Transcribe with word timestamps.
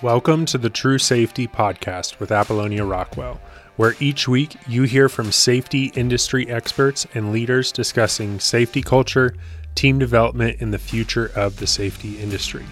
Welcome 0.00 0.46
to 0.46 0.58
the 0.58 0.70
True 0.70 0.98
Safety 0.98 1.48
Podcast 1.48 2.20
with 2.20 2.30
Apollonia 2.30 2.84
Rockwell, 2.84 3.40
where 3.74 3.96
each 3.98 4.28
week 4.28 4.54
you 4.68 4.84
hear 4.84 5.08
from 5.08 5.32
safety 5.32 5.86
industry 5.96 6.48
experts 6.48 7.04
and 7.14 7.32
leaders 7.32 7.72
discussing 7.72 8.38
safety 8.38 8.80
culture, 8.80 9.34
team 9.74 9.98
development, 9.98 10.58
and 10.60 10.72
the 10.72 10.78
future 10.78 11.32
of 11.34 11.56
the 11.56 11.66
safety 11.66 12.16
industry. 12.20 12.64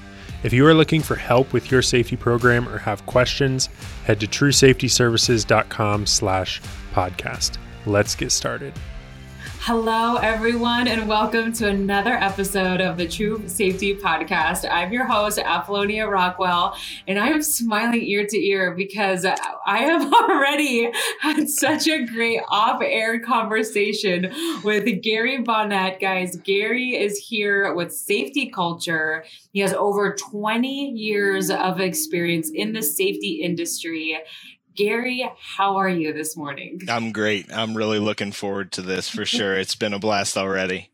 If 0.44 0.52
you 0.52 0.64
are 0.68 0.74
looking 0.74 1.02
for 1.02 1.16
help 1.16 1.52
with 1.52 1.68
your 1.68 1.82
safety 1.82 2.14
program 2.14 2.68
or 2.68 2.78
have 2.78 3.04
questions, 3.06 3.70
head 4.04 4.20
to 4.20 4.28
truesafetyservices.com 4.28 6.06
slash 6.06 6.62
podcast. 6.94 7.58
Let's 7.86 8.14
get 8.14 8.30
started. 8.30 8.72
Hello, 9.66 10.14
everyone, 10.14 10.86
and 10.86 11.08
welcome 11.08 11.52
to 11.54 11.66
another 11.66 12.12
episode 12.12 12.80
of 12.80 12.96
the 12.96 13.08
True 13.08 13.42
Safety 13.48 13.96
Podcast. 13.96 14.64
I'm 14.70 14.92
your 14.92 15.06
host, 15.06 15.40
Apollonia 15.40 16.06
Rockwell, 16.06 16.76
and 17.08 17.18
I 17.18 17.30
am 17.30 17.42
smiling 17.42 18.00
ear 18.00 18.24
to 18.28 18.38
ear 18.38 18.76
because 18.76 19.26
I 19.26 19.78
have 19.78 20.12
already 20.30 20.88
had 21.20 21.48
such 21.48 21.88
a 21.88 22.06
great 22.06 22.42
off 22.48 22.80
air 22.80 23.18
conversation 23.18 24.32
with 24.62 25.02
Gary 25.02 25.38
Bonnet. 25.38 25.98
Guys, 25.98 26.36
Gary 26.36 26.90
is 26.90 27.18
here 27.18 27.74
with 27.74 27.92
safety 27.92 28.48
culture. 28.48 29.24
He 29.52 29.58
has 29.62 29.72
over 29.72 30.14
20 30.14 30.90
years 30.90 31.50
of 31.50 31.80
experience 31.80 32.52
in 32.54 32.72
the 32.72 32.82
safety 32.82 33.40
industry. 33.42 34.16
Gary, 34.76 35.28
how 35.56 35.76
are 35.76 35.88
you 35.88 36.12
this 36.12 36.36
morning? 36.36 36.80
I'm 36.88 37.10
great. 37.10 37.50
I'm 37.52 37.76
really 37.76 37.98
looking 37.98 38.30
forward 38.30 38.72
to 38.72 38.82
this 38.82 39.08
for 39.08 39.24
sure. 39.24 39.54
It's 39.54 39.74
been 39.74 39.94
a 39.94 39.98
blast 39.98 40.36
already. 40.36 40.90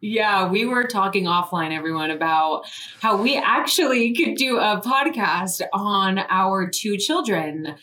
Yeah, 0.00 0.48
we 0.48 0.64
were 0.64 0.84
talking 0.84 1.24
offline, 1.24 1.76
everyone, 1.76 2.10
about 2.10 2.64
how 3.00 3.20
we 3.20 3.36
actually 3.36 4.14
could 4.14 4.34
do 4.36 4.58
a 4.58 4.80
podcast 4.80 5.60
on 5.72 6.18
our 6.30 6.68
two 6.68 6.96
children 6.96 7.76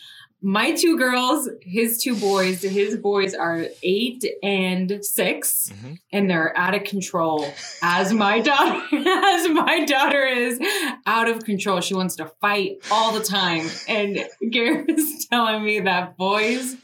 my 0.47 0.71
two 0.71 0.97
girls, 0.97 1.49
his 1.61 2.01
two 2.01 2.15
boys, 2.15 2.62
his 2.62 2.95
boys 2.95 3.34
are 3.34 3.65
eight 3.84 4.23
and 4.41 5.04
6 5.04 5.70
mm-hmm. 5.70 5.93
and 6.13 6.29
they're 6.29 6.57
out 6.57 6.73
of 6.73 6.85
control. 6.85 7.45
As 7.81 8.13
my 8.13 8.39
daughter, 8.39 8.81
as 8.95 9.49
my 9.49 9.84
daughter 9.84 10.26
is 10.26 10.57
out 11.05 11.27
of 11.27 11.43
control. 11.43 11.81
She 11.81 11.95
wants 11.95 12.15
to 12.15 12.31
fight 12.39 12.77
all 12.89 13.12
the 13.12 13.26
time. 13.26 13.70
And 13.89 14.26
Gary 14.49 14.85
was 14.87 15.27
telling 15.29 15.65
me 15.65 15.81
that 15.81 16.15
boys 16.15 16.77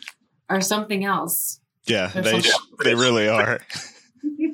are 0.50 0.60
something 0.60 1.06
else. 1.06 1.62
Yeah, 1.86 2.08
they 2.08 2.42
they 2.84 2.96
really 2.96 3.30
are. 3.30 3.62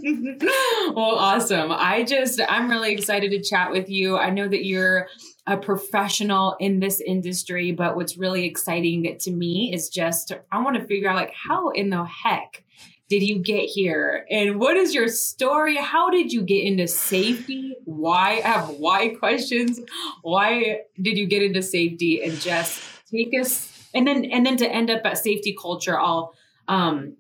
well, 0.96 1.16
awesome. 1.16 1.72
I 1.72 2.04
just 2.04 2.40
I'm 2.48 2.70
really 2.70 2.92
excited 2.92 3.32
to 3.32 3.42
chat 3.42 3.72
with 3.72 3.90
you. 3.90 4.18
I 4.18 4.30
know 4.30 4.48
that 4.48 4.66
you're 4.66 5.08
a 5.48 5.58
professional 5.58 6.56
in 6.60 6.80
this 6.80 7.02
industry, 7.02 7.72
but 7.72 7.96
what's 7.96 8.18
really 8.18 8.46
exciting 8.46 9.18
to 9.20 9.32
me 9.32 9.72
is 9.74 9.90
just 9.90 10.32
I 10.52 10.62
want 10.62 10.78
to 10.78 10.86
figure 10.86 11.10
out 11.10 11.16
like 11.16 11.34
how 11.34 11.70
in 11.70 11.90
the 11.90 12.04
heck 12.06 12.64
did 13.10 13.24
you 13.24 13.40
get 13.40 13.64
here? 13.64 14.26
And 14.30 14.60
what 14.60 14.78
is 14.78 14.94
your 14.94 15.08
story? 15.08 15.76
How 15.76 16.12
did 16.12 16.32
you 16.32 16.44
get 16.44 16.64
into 16.64 16.88
safety? 16.88 17.76
Why 17.86 18.42
I 18.44 18.48
have 18.48 18.70
why 18.70 19.10
questions. 19.10 19.80
Why 20.22 20.82
did 21.02 21.18
you 21.18 21.26
get 21.26 21.42
into 21.42 21.64
safety? 21.64 22.24
And 22.24 22.40
just 22.40 22.82
take 23.12 23.34
us 23.40 23.70
and 23.94 24.08
then 24.08 24.26
and 24.26 24.46
then 24.46 24.58
to 24.58 24.70
end 24.70 24.90
up 24.90 25.02
at 25.06 25.18
safety 25.18 25.56
culture 25.60 26.00
i'll 26.00 26.34
um 26.68 27.16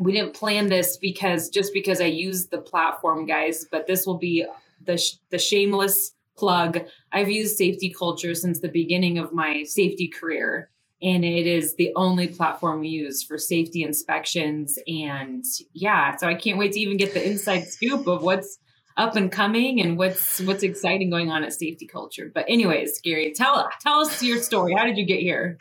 we 0.00 0.12
didn't 0.12 0.34
plan 0.34 0.68
this 0.68 0.96
because 0.96 1.48
just 1.48 1.72
because 1.72 2.00
i 2.00 2.06
use 2.06 2.46
the 2.46 2.58
platform 2.58 3.26
guys 3.26 3.66
but 3.70 3.86
this 3.86 4.06
will 4.06 4.18
be 4.18 4.44
the 4.84 5.02
the 5.30 5.38
shameless 5.38 6.12
plug. 6.38 6.80
I've 7.12 7.30
used 7.30 7.56
safety 7.56 7.90
culture 7.90 8.34
since 8.34 8.60
the 8.60 8.68
beginning 8.68 9.18
of 9.18 9.32
my 9.34 9.64
safety 9.64 10.08
career. 10.08 10.70
And 11.02 11.24
it 11.24 11.46
is 11.46 11.76
the 11.76 11.92
only 11.94 12.28
platform 12.28 12.80
we 12.80 12.88
use 12.88 13.22
for 13.22 13.38
safety 13.38 13.82
inspections. 13.82 14.78
And 14.88 15.44
yeah, 15.72 16.16
so 16.16 16.26
I 16.26 16.34
can't 16.34 16.58
wait 16.58 16.72
to 16.72 16.80
even 16.80 16.96
get 16.96 17.14
the 17.14 17.24
inside 17.24 17.64
scoop 17.68 18.06
of 18.06 18.22
what's 18.22 18.58
up 18.98 19.16
and 19.16 19.30
coming 19.32 19.80
and 19.80 19.96
what's 19.96 20.40
what's 20.40 20.62
exciting 20.62 21.08
going 21.08 21.30
on 21.30 21.44
at 21.44 21.52
safety 21.52 21.86
culture. 21.86 22.30
But 22.32 22.44
anyways, 22.48 23.00
Gary, 23.00 23.32
tell 23.32 23.70
tell 23.80 24.00
us 24.00 24.22
your 24.22 24.42
story. 24.42 24.74
How 24.74 24.84
did 24.84 24.98
you 24.98 25.06
get 25.06 25.20
here? 25.20 25.56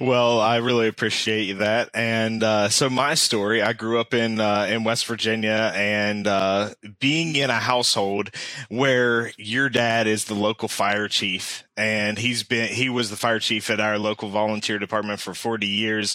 Well, 0.00 0.40
I 0.40 0.56
really 0.56 0.88
appreciate 0.88 1.54
that. 1.54 1.90
And 1.94 2.42
uh, 2.42 2.68
so 2.68 2.88
my 2.90 3.14
story, 3.14 3.62
I 3.62 3.72
grew 3.72 3.98
up 3.98 4.14
in 4.14 4.40
uh, 4.40 4.66
in 4.68 4.84
West 4.84 5.06
Virginia, 5.06 5.72
and 5.74 6.26
uh, 6.26 6.70
being 7.00 7.34
in 7.34 7.50
a 7.50 7.54
household 7.54 8.30
where 8.68 9.32
your 9.36 9.68
dad 9.68 10.06
is 10.06 10.26
the 10.26 10.34
local 10.34 10.68
fire 10.68 11.08
chief, 11.08 11.64
and 11.76 12.18
he's 12.18 12.42
been 12.42 12.68
he 12.68 12.88
was 12.88 13.10
the 13.10 13.16
fire 13.16 13.38
chief 13.38 13.70
at 13.70 13.80
our 13.80 13.98
local 13.98 14.28
volunteer 14.28 14.78
department 14.78 15.20
for 15.20 15.34
40 15.34 15.66
years 15.66 16.14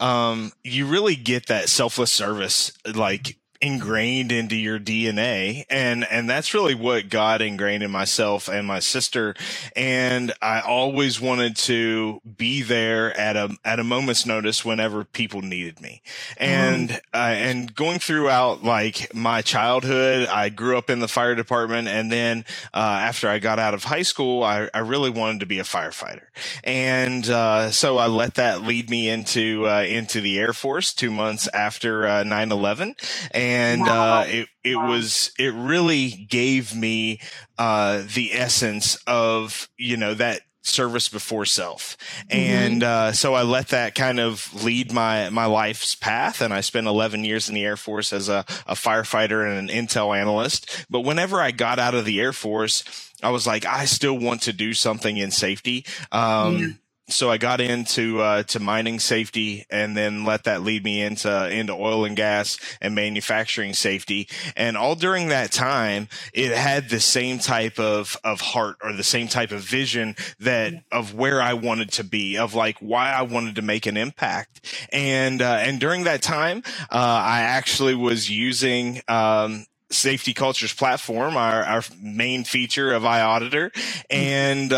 um, 0.00 0.52
you 0.64 0.86
really 0.86 1.14
get 1.14 1.46
that 1.46 1.68
selfless 1.68 2.10
service 2.10 2.72
like 2.94 3.36
ingrained 3.60 4.32
into 4.32 4.56
your 4.56 4.78
DNA. 4.78 5.64
And, 5.68 6.04
and 6.10 6.28
that's 6.28 6.54
really 6.54 6.74
what 6.74 7.08
God 7.10 7.42
ingrained 7.42 7.82
in 7.82 7.90
myself 7.90 8.48
and 8.48 8.66
my 8.66 8.78
sister. 8.78 9.34
And 9.76 10.32
I 10.40 10.60
always 10.60 11.20
wanted 11.20 11.56
to 11.56 12.20
be 12.36 12.62
there 12.62 13.16
at 13.18 13.36
a, 13.36 13.56
at 13.64 13.78
a 13.78 13.84
moment's 13.84 14.24
notice 14.24 14.64
whenever 14.64 15.04
people 15.04 15.42
needed 15.42 15.80
me. 15.80 16.02
And, 16.38 16.88
mm. 16.90 17.00
uh, 17.12 17.16
and 17.16 17.74
going 17.74 17.98
throughout 17.98 18.64
like 18.64 19.14
my 19.14 19.42
childhood, 19.42 20.28
I 20.28 20.48
grew 20.48 20.78
up 20.78 20.88
in 20.88 21.00
the 21.00 21.08
fire 21.08 21.34
department. 21.34 21.88
And 21.88 22.10
then, 22.10 22.44
uh, 22.72 22.78
after 22.78 23.28
I 23.28 23.38
got 23.38 23.58
out 23.58 23.74
of 23.74 23.84
high 23.84 24.02
school, 24.02 24.42
I, 24.42 24.70
I 24.72 24.78
really 24.78 25.10
wanted 25.10 25.40
to 25.40 25.46
be 25.46 25.58
a 25.58 25.64
firefighter. 25.64 26.24
And, 26.64 27.28
uh, 27.28 27.70
so 27.70 27.98
I 27.98 28.06
let 28.06 28.34
that 28.34 28.62
lead 28.62 28.88
me 28.88 29.10
into, 29.10 29.66
uh, 29.66 29.82
into 29.82 30.22
the 30.22 30.38
Air 30.38 30.54
Force 30.54 30.94
two 30.94 31.10
months 31.10 31.46
after, 31.52 32.02
9-11. 32.02 32.90
Uh, 32.90 32.94
and 33.34 33.49
and 33.50 33.82
wow. 33.82 34.20
uh, 34.20 34.24
it 34.28 34.48
it 34.62 34.76
wow. 34.76 34.90
was 34.90 35.32
it 35.38 35.52
really 35.54 36.26
gave 36.28 36.74
me 36.74 37.20
uh, 37.58 38.02
the 38.14 38.32
essence 38.32 38.96
of 39.06 39.68
you 39.76 39.96
know 39.96 40.14
that 40.14 40.42
service 40.62 41.08
before 41.08 41.46
self 41.46 41.96
mm-hmm. 42.28 42.38
and 42.38 42.82
uh, 42.82 43.12
so 43.12 43.34
i 43.34 43.42
let 43.42 43.68
that 43.68 43.94
kind 43.94 44.20
of 44.20 44.62
lead 44.62 44.92
my 44.92 45.30
my 45.30 45.46
life's 45.46 45.94
path 45.94 46.42
and 46.42 46.52
i 46.52 46.60
spent 46.60 46.86
11 46.86 47.24
years 47.24 47.48
in 47.48 47.54
the 47.54 47.64
air 47.64 47.78
force 47.78 48.12
as 48.12 48.28
a, 48.28 48.44
a 48.66 48.74
firefighter 48.74 49.48
and 49.48 49.70
an 49.70 49.74
intel 49.74 50.16
analyst 50.16 50.84
but 50.90 51.00
whenever 51.00 51.40
i 51.40 51.50
got 51.50 51.78
out 51.78 51.94
of 51.94 52.04
the 52.04 52.20
air 52.20 52.34
force 52.34 52.84
i 53.22 53.30
was 53.30 53.46
like 53.46 53.64
i 53.64 53.86
still 53.86 54.18
want 54.18 54.42
to 54.42 54.52
do 54.52 54.74
something 54.74 55.16
in 55.16 55.30
safety 55.30 55.84
um, 56.12 56.78
so 57.12 57.30
I 57.30 57.38
got 57.38 57.60
into 57.60 58.20
uh, 58.20 58.42
to 58.44 58.60
mining 58.60 59.00
safety, 59.00 59.66
and 59.70 59.96
then 59.96 60.24
let 60.24 60.44
that 60.44 60.62
lead 60.62 60.84
me 60.84 61.02
into 61.02 61.50
into 61.50 61.72
oil 61.72 62.04
and 62.04 62.16
gas 62.16 62.58
and 62.80 62.94
manufacturing 62.94 63.74
safety. 63.74 64.28
And 64.56 64.76
all 64.76 64.94
during 64.94 65.28
that 65.28 65.52
time, 65.52 66.08
it 66.32 66.52
had 66.52 66.88
the 66.88 67.00
same 67.00 67.38
type 67.38 67.78
of 67.78 68.16
of 68.24 68.40
heart 68.40 68.76
or 68.82 68.92
the 68.92 69.04
same 69.04 69.28
type 69.28 69.52
of 69.52 69.60
vision 69.60 70.16
that 70.40 70.74
of 70.92 71.14
where 71.14 71.40
I 71.42 71.54
wanted 71.54 71.92
to 71.92 72.04
be, 72.04 72.36
of 72.38 72.54
like 72.54 72.78
why 72.80 73.12
I 73.12 73.22
wanted 73.22 73.56
to 73.56 73.62
make 73.62 73.86
an 73.86 73.96
impact. 73.96 74.64
And 74.92 75.42
uh, 75.42 75.58
and 75.60 75.80
during 75.80 76.04
that 76.04 76.22
time, 76.22 76.62
uh, 76.90 77.22
I 77.24 77.40
actually 77.42 77.94
was 77.94 78.30
using 78.30 79.02
um, 79.08 79.66
Safety 79.90 80.34
Culture's 80.34 80.72
platform, 80.74 81.36
our 81.36 81.64
our 81.64 81.82
main 82.00 82.44
feature 82.44 82.92
of 82.92 83.02
iAuditor, 83.02 83.70
and. 84.10 84.72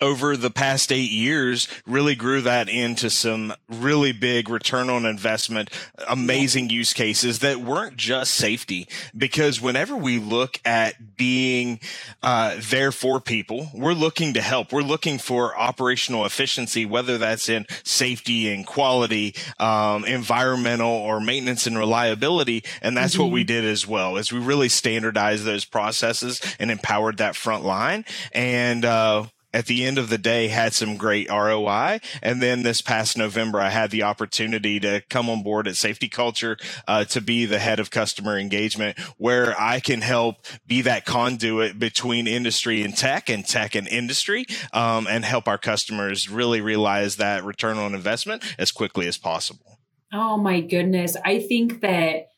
Over 0.00 0.36
the 0.36 0.50
past 0.50 0.92
eight 0.92 1.10
years 1.10 1.68
really 1.86 2.14
grew 2.14 2.40
that 2.42 2.68
into 2.68 3.08
some 3.08 3.54
really 3.68 4.12
big 4.12 4.48
return 4.48 4.90
on 4.90 5.06
investment, 5.06 5.70
amazing 6.08 6.68
use 6.68 6.92
cases 6.92 7.38
that 7.38 7.58
weren't 7.58 7.96
just 7.96 8.34
safety. 8.34 8.88
Because 9.16 9.60
whenever 9.60 9.96
we 9.96 10.18
look 10.18 10.58
at 10.64 11.16
being 11.16 11.80
uh, 12.22 12.56
there 12.58 12.92
for 12.92 13.20
people, 13.20 13.70
we're 13.72 13.92
looking 13.92 14.34
to 14.34 14.42
help. 14.42 14.72
We're 14.72 14.82
looking 14.82 15.18
for 15.18 15.56
operational 15.56 16.26
efficiency, 16.26 16.84
whether 16.84 17.16
that's 17.16 17.48
in 17.48 17.66
safety 17.84 18.52
and 18.52 18.66
quality, 18.66 19.34
um, 19.58 20.04
environmental 20.04 20.90
or 20.90 21.20
maintenance 21.20 21.66
and 21.66 21.78
reliability. 21.78 22.64
And 22.82 22.96
that's 22.96 23.14
mm-hmm. 23.14 23.22
what 23.22 23.32
we 23.32 23.42
mm-hmm. 23.42 23.46
did 23.46 23.64
as 23.64 23.86
well, 23.86 24.16
is 24.16 24.32
we 24.32 24.40
really 24.40 24.68
standardized 24.68 25.44
those 25.44 25.64
processes 25.64 26.40
and 26.58 26.70
empowered 26.70 27.18
that 27.18 27.36
front 27.36 27.64
line. 27.64 28.04
And, 28.32 28.84
uh, 28.84 29.26
at 29.54 29.66
the 29.66 29.84
end 29.84 29.96
of 29.96 30.10
the 30.10 30.18
day 30.18 30.48
had 30.48 30.74
some 30.74 30.96
great 30.96 31.30
ROI. 31.30 32.00
And 32.20 32.42
then 32.42 32.62
this 32.62 32.82
past 32.82 33.16
November, 33.16 33.60
I 33.60 33.70
had 33.70 33.90
the 33.90 34.02
opportunity 34.02 34.80
to 34.80 35.00
come 35.08 35.30
on 35.30 35.42
board 35.42 35.68
at 35.68 35.76
Safety 35.76 36.08
Culture 36.08 36.58
uh, 36.88 37.04
to 37.04 37.20
be 37.20 37.46
the 37.46 37.60
head 37.60 37.78
of 37.78 37.90
customer 37.90 38.36
engagement, 38.36 38.98
where 39.16 39.58
I 39.58 39.78
can 39.78 40.00
help 40.00 40.44
be 40.66 40.82
that 40.82 41.06
conduit 41.06 41.78
between 41.78 42.26
industry 42.26 42.82
and 42.82 42.96
tech 42.96 43.30
and 43.30 43.46
tech 43.46 43.76
and 43.76 43.86
industry, 43.86 44.44
um, 44.72 45.06
and 45.08 45.24
help 45.24 45.46
our 45.46 45.58
customers 45.58 46.28
really 46.28 46.60
realize 46.60 47.16
that 47.16 47.44
return 47.44 47.78
on 47.78 47.94
investment 47.94 48.42
as 48.58 48.72
quickly 48.72 49.06
as 49.06 49.16
possible. 49.16 49.78
Oh 50.12 50.36
my 50.36 50.60
goodness. 50.60 51.16
I 51.24 51.38
think 51.38 51.80
that 51.80 52.28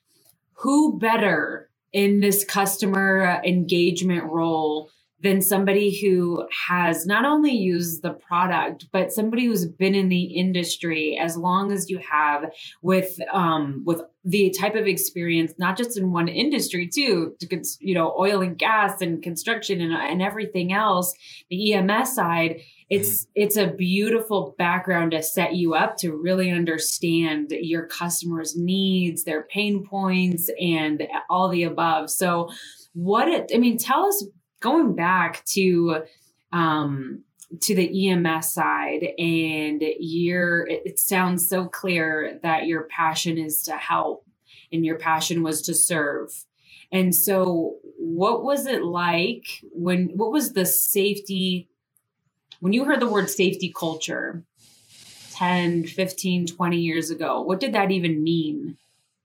who 0.60 0.98
better 0.98 1.70
in 1.92 2.20
this 2.20 2.44
customer 2.44 3.40
engagement 3.44 4.24
role 4.24 4.90
than 5.26 5.43
somebody 5.43 6.00
who 6.00 6.46
has 6.69 7.05
not 7.05 7.25
only 7.25 7.50
used 7.50 8.02
the 8.02 8.12
product, 8.12 8.87
but 8.93 9.11
somebody 9.11 9.46
who's 9.46 9.67
been 9.67 9.96
in 9.96 10.08
the 10.08 10.23
industry 10.23 11.19
as 11.20 11.37
long 11.37 11.73
as 11.73 11.90
you 11.90 11.99
have 11.99 12.44
with 12.81 13.19
um, 13.32 13.82
with 13.84 14.02
the 14.25 14.50
type 14.50 14.76
of 14.76 14.87
experience, 14.87 15.52
not 15.58 15.76
just 15.76 15.99
in 15.99 16.12
one 16.12 16.28
industry, 16.28 16.88
too, 16.88 17.34
you 17.81 17.94
know, 17.94 18.14
oil 18.17 18.40
and 18.40 18.56
gas 18.56 19.00
and 19.00 19.20
construction 19.20 19.81
and, 19.81 19.93
and 19.93 20.23
everything 20.23 20.73
else, 20.73 21.12
the 21.50 21.73
EMS 21.73 22.14
side. 22.14 22.61
It's 22.88 23.25
mm-hmm. 23.25 23.31
it's 23.34 23.56
a 23.56 23.67
beautiful 23.67 24.55
background 24.58 25.11
to 25.11 25.25
set 25.25 25.56
you 25.56 25.75
up 25.75 25.96
to 25.99 26.12
really 26.12 26.52
understand 26.52 27.50
your 27.50 27.87
customers' 27.87 28.56
needs, 28.56 29.25
their 29.25 29.43
pain 29.43 29.84
points, 29.84 30.49
and 30.61 31.02
all 31.28 31.49
the 31.49 31.64
above. 31.64 32.11
So, 32.11 32.49
what 32.93 33.28
it, 33.28 33.50
I 33.52 33.58
mean, 33.58 33.76
tell 33.76 34.06
us 34.06 34.25
going 34.66 34.94
back 34.96 35.44
to 35.44 36.02
um, 36.52 37.22
to 37.60 37.74
the 37.76 38.08
EMS 38.10 38.52
side, 38.52 39.06
and 39.18 39.82
you're, 40.00 40.66
it 40.66 40.98
sounds 40.98 41.48
so 41.48 41.66
clear 41.66 42.40
that 42.42 42.66
your 42.66 42.82
passion 42.84 43.38
is 43.38 43.62
to 43.62 43.72
help 43.76 44.26
and 44.72 44.84
your 44.84 44.96
passion 44.96 45.44
was 45.44 45.62
to 45.62 45.74
serve. 45.74 46.44
And 46.90 47.14
so, 47.14 47.76
what 47.98 48.42
was 48.42 48.66
it 48.66 48.82
like 48.82 49.44
when, 49.72 50.08
what 50.14 50.32
was 50.32 50.52
the 50.52 50.66
safety, 50.66 51.68
when 52.58 52.72
you 52.72 52.84
heard 52.84 53.00
the 53.00 53.08
word 53.08 53.30
safety 53.30 53.72
culture 53.76 54.42
10, 55.34 55.84
15, 55.84 56.46
20 56.48 56.78
years 56.78 57.10
ago? 57.10 57.40
What 57.42 57.60
did 57.60 57.74
that 57.74 57.92
even 57.92 58.24
mean 58.24 58.76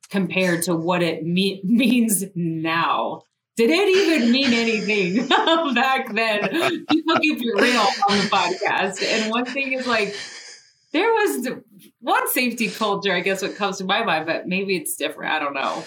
compared 0.09 0.63
to 0.63 0.75
what 0.75 1.01
it 1.01 1.25
me- 1.25 1.61
means 1.63 2.23
now? 2.35 3.23
Did 3.57 3.69
it 3.69 3.89
even 3.89 4.31
mean 4.31 4.53
anything 4.53 5.27
back 5.75 6.13
then? 6.13 6.85
People 6.89 7.19
keep 7.19 7.39
it 7.41 7.61
real 7.61 7.85
on 8.09 8.17
the 8.17 8.29
podcast. 8.31 9.03
And 9.03 9.29
one 9.29 9.45
thing 9.45 9.73
is 9.73 9.85
like, 9.85 10.15
there 10.93 11.11
was 11.11 11.47
one 11.99 12.27
safety 12.29 12.67
culture, 12.69 13.13
I 13.13 13.21
guess, 13.21 13.41
what 13.41 13.55
comes 13.55 13.77
to 13.77 13.83
my 13.83 14.03
mind, 14.03 14.25
but 14.25 14.47
maybe 14.47 14.75
it's 14.75 14.95
different. 14.95 15.31
I 15.31 15.39
don't 15.39 15.53
know. 15.53 15.83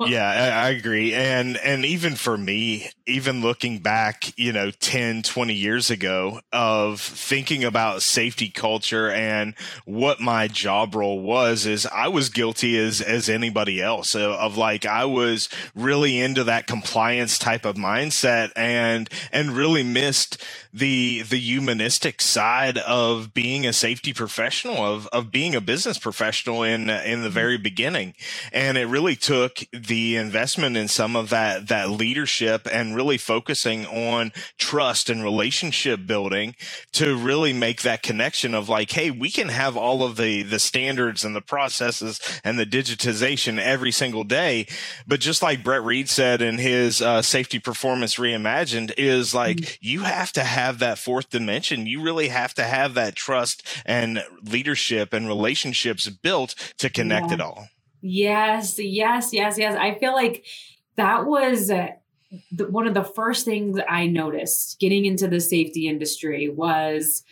yeah, 0.06 0.26
I, 0.26 0.66
I, 0.66 0.70
agree. 0.70 1.12
And 1.14 1.56
and 1.58 1.84
even 1.84 2.14
for 2.14 2.36
me, 2.36 2.88
even 3.06 3.42
looking 3.42 3.78
back, 3.78 4.32
you 4.38 4.52
know, 4.52 4.70
10, 4.70 5.22
20 5.22 5.54
years 5.54 5.90
ago 5.90 6.40
of 6.52 7.00
thinking 7.00 7.62
about 7.62 8.02
safety 8.02 8.48
culture 8.48 9.10
and 9.10 9.54
what 9.84 10.20
my 10.20 10.48
job 10.48 10.94
role 10.94 11.20
was 11.20 11.66
is 11.66 11.86
I 11.86 12.08
was 12.08 12.30
guilty 12.30 12.78
as 12.78 13.00
as 13.00 13.28
anybody 13.28 13.82
else 13.82 14.14
of, 14.14 14.32
of 14.32 14.56
like 14.56 14.86
I 14.86 15.04
was 15.04 15.48
really 15.74 16.20
into 16.20 16.44
that 16.44 16.66
compliance 16.66 17.38
type 17.38 17.64
of 17.64 17.76
mindset 17.76 18.50
and 18.56 19.08
and 19.30 19.50
really 19.50 19.82
missed 19.82 20.42
the 20.72 21.22
the 21.22 21.38
humanistic 21.38 22.20
side 22.20 22.78
of 22.78 23.32
being 23.32 23.66
a 23.66 23.72
safety 23.72 24.12
professional 24.12 24.78
of 24.78 25.08
of 25.14 25.30
being 25.30 25.54
a 25.54 25.60
business 25.60 25.98
professional 25.98 26.62
in 26.62 26.90
in 26.90 27.22
the 27.22 27.30
very 27.30 27.56
beginning 27.56 28.14
and 28.52 28.76
it 28.76 28.86
really 28.86 29.16
took 29.16 29.60
the 29.72 30.16
investment 30.16 30.76
in 30.76 30.88
some 30.88 31.16
of 31.16 31.30
that 31.30 31.68
that 31.68 31.90
leadership 31.90 32.68
and 32.72 32.94
really 32.96 33.16
focusing 33.16 33.86
on 33.86 34.32
trust 34.58 35.08
and 35.08 35.22
relationship 35.22 36.06
building 36.06 36.54
to 36.92 37.16
really 37.16 37.52
make 37.52 37.82
that 37.82 38.02
connection 38.02 38.54
of 38.54 38.68
like 38.68 38.90
hey 38.90 39.10
we 39.10 39.30
can 39.30 39.48
have 39.48 39.76
all 39.76 40.02
of 40.02 40.16
the 40.16 40.42
the 40.42 40.58
standards 40.58 41.24
and 41.24 41.34
the 41.34 41.40
processes 41.40 42.20
and 42.44 42.58
the 42.58 42.66
digitization 42.66 43.58
every 43.58 43.92
single 43.92 44.24
day 44.24 44.66
but 45.06 45.20
just 45.20 45.42
like 45.42 45.64
Brett 45.64 45.82
Reed 45.82 46.08
said 46.08 46.42
in 46.42 46.58
his 46.58 47.00
uh, 47.00 47.22
safety 47.22 47.58
performance 47.58 48.16
reimagined 48.16 48.92
is 48.98 49.34
like 49.34 49.58
mm-hmm. 49.58 49.74
you 49.80 50.00
have 50.00 50.32
to 50.32 50.44
have 50.44 50.74
have 50.74 50.78
that 50.78 50.98
fourth 50.98 51.28
dimension. 51.28 51.86
You 51.86 52.02
really 52.02 52.28
have 52.28 52.54
to 52.54 52.64
have 52.64 52.94
that 52.94 53.14
trust 53.14 53.66
and 53.84 54.24
leadership 54.42 55.03
and 55.12 55.26
relationships 55.26 56.08
built 56.08 56.54
to 56.78 56.88
connect 56.88 57.28
yeah. 57.28 57.34
it 57.34 57.40
all. 57.40 57.68
Yes, 58.00 58.78
yes, 58.78 59.32
yes, 59.32 59.58
yes. 59.58 59.76
I 59.76 59.98
feel 59.98 60.12
like 60.12 60.44
that 60.96 61.26
was 61.26 61.70
uh, 61.70 61.88
the, 62.52 62.66
one 62.68 62.86
of 62.86 62.94
the 62.94 63.04
first 63.04 63.44
things 63.44 63.78
I 63.88 64.06
noticed 64.06 64.78
getting 64.78 65.06
into 65.06 65.28
the 65.28 65.40
safety 65.40 65.88
industry 65.88 66.48
was 66.48 67.22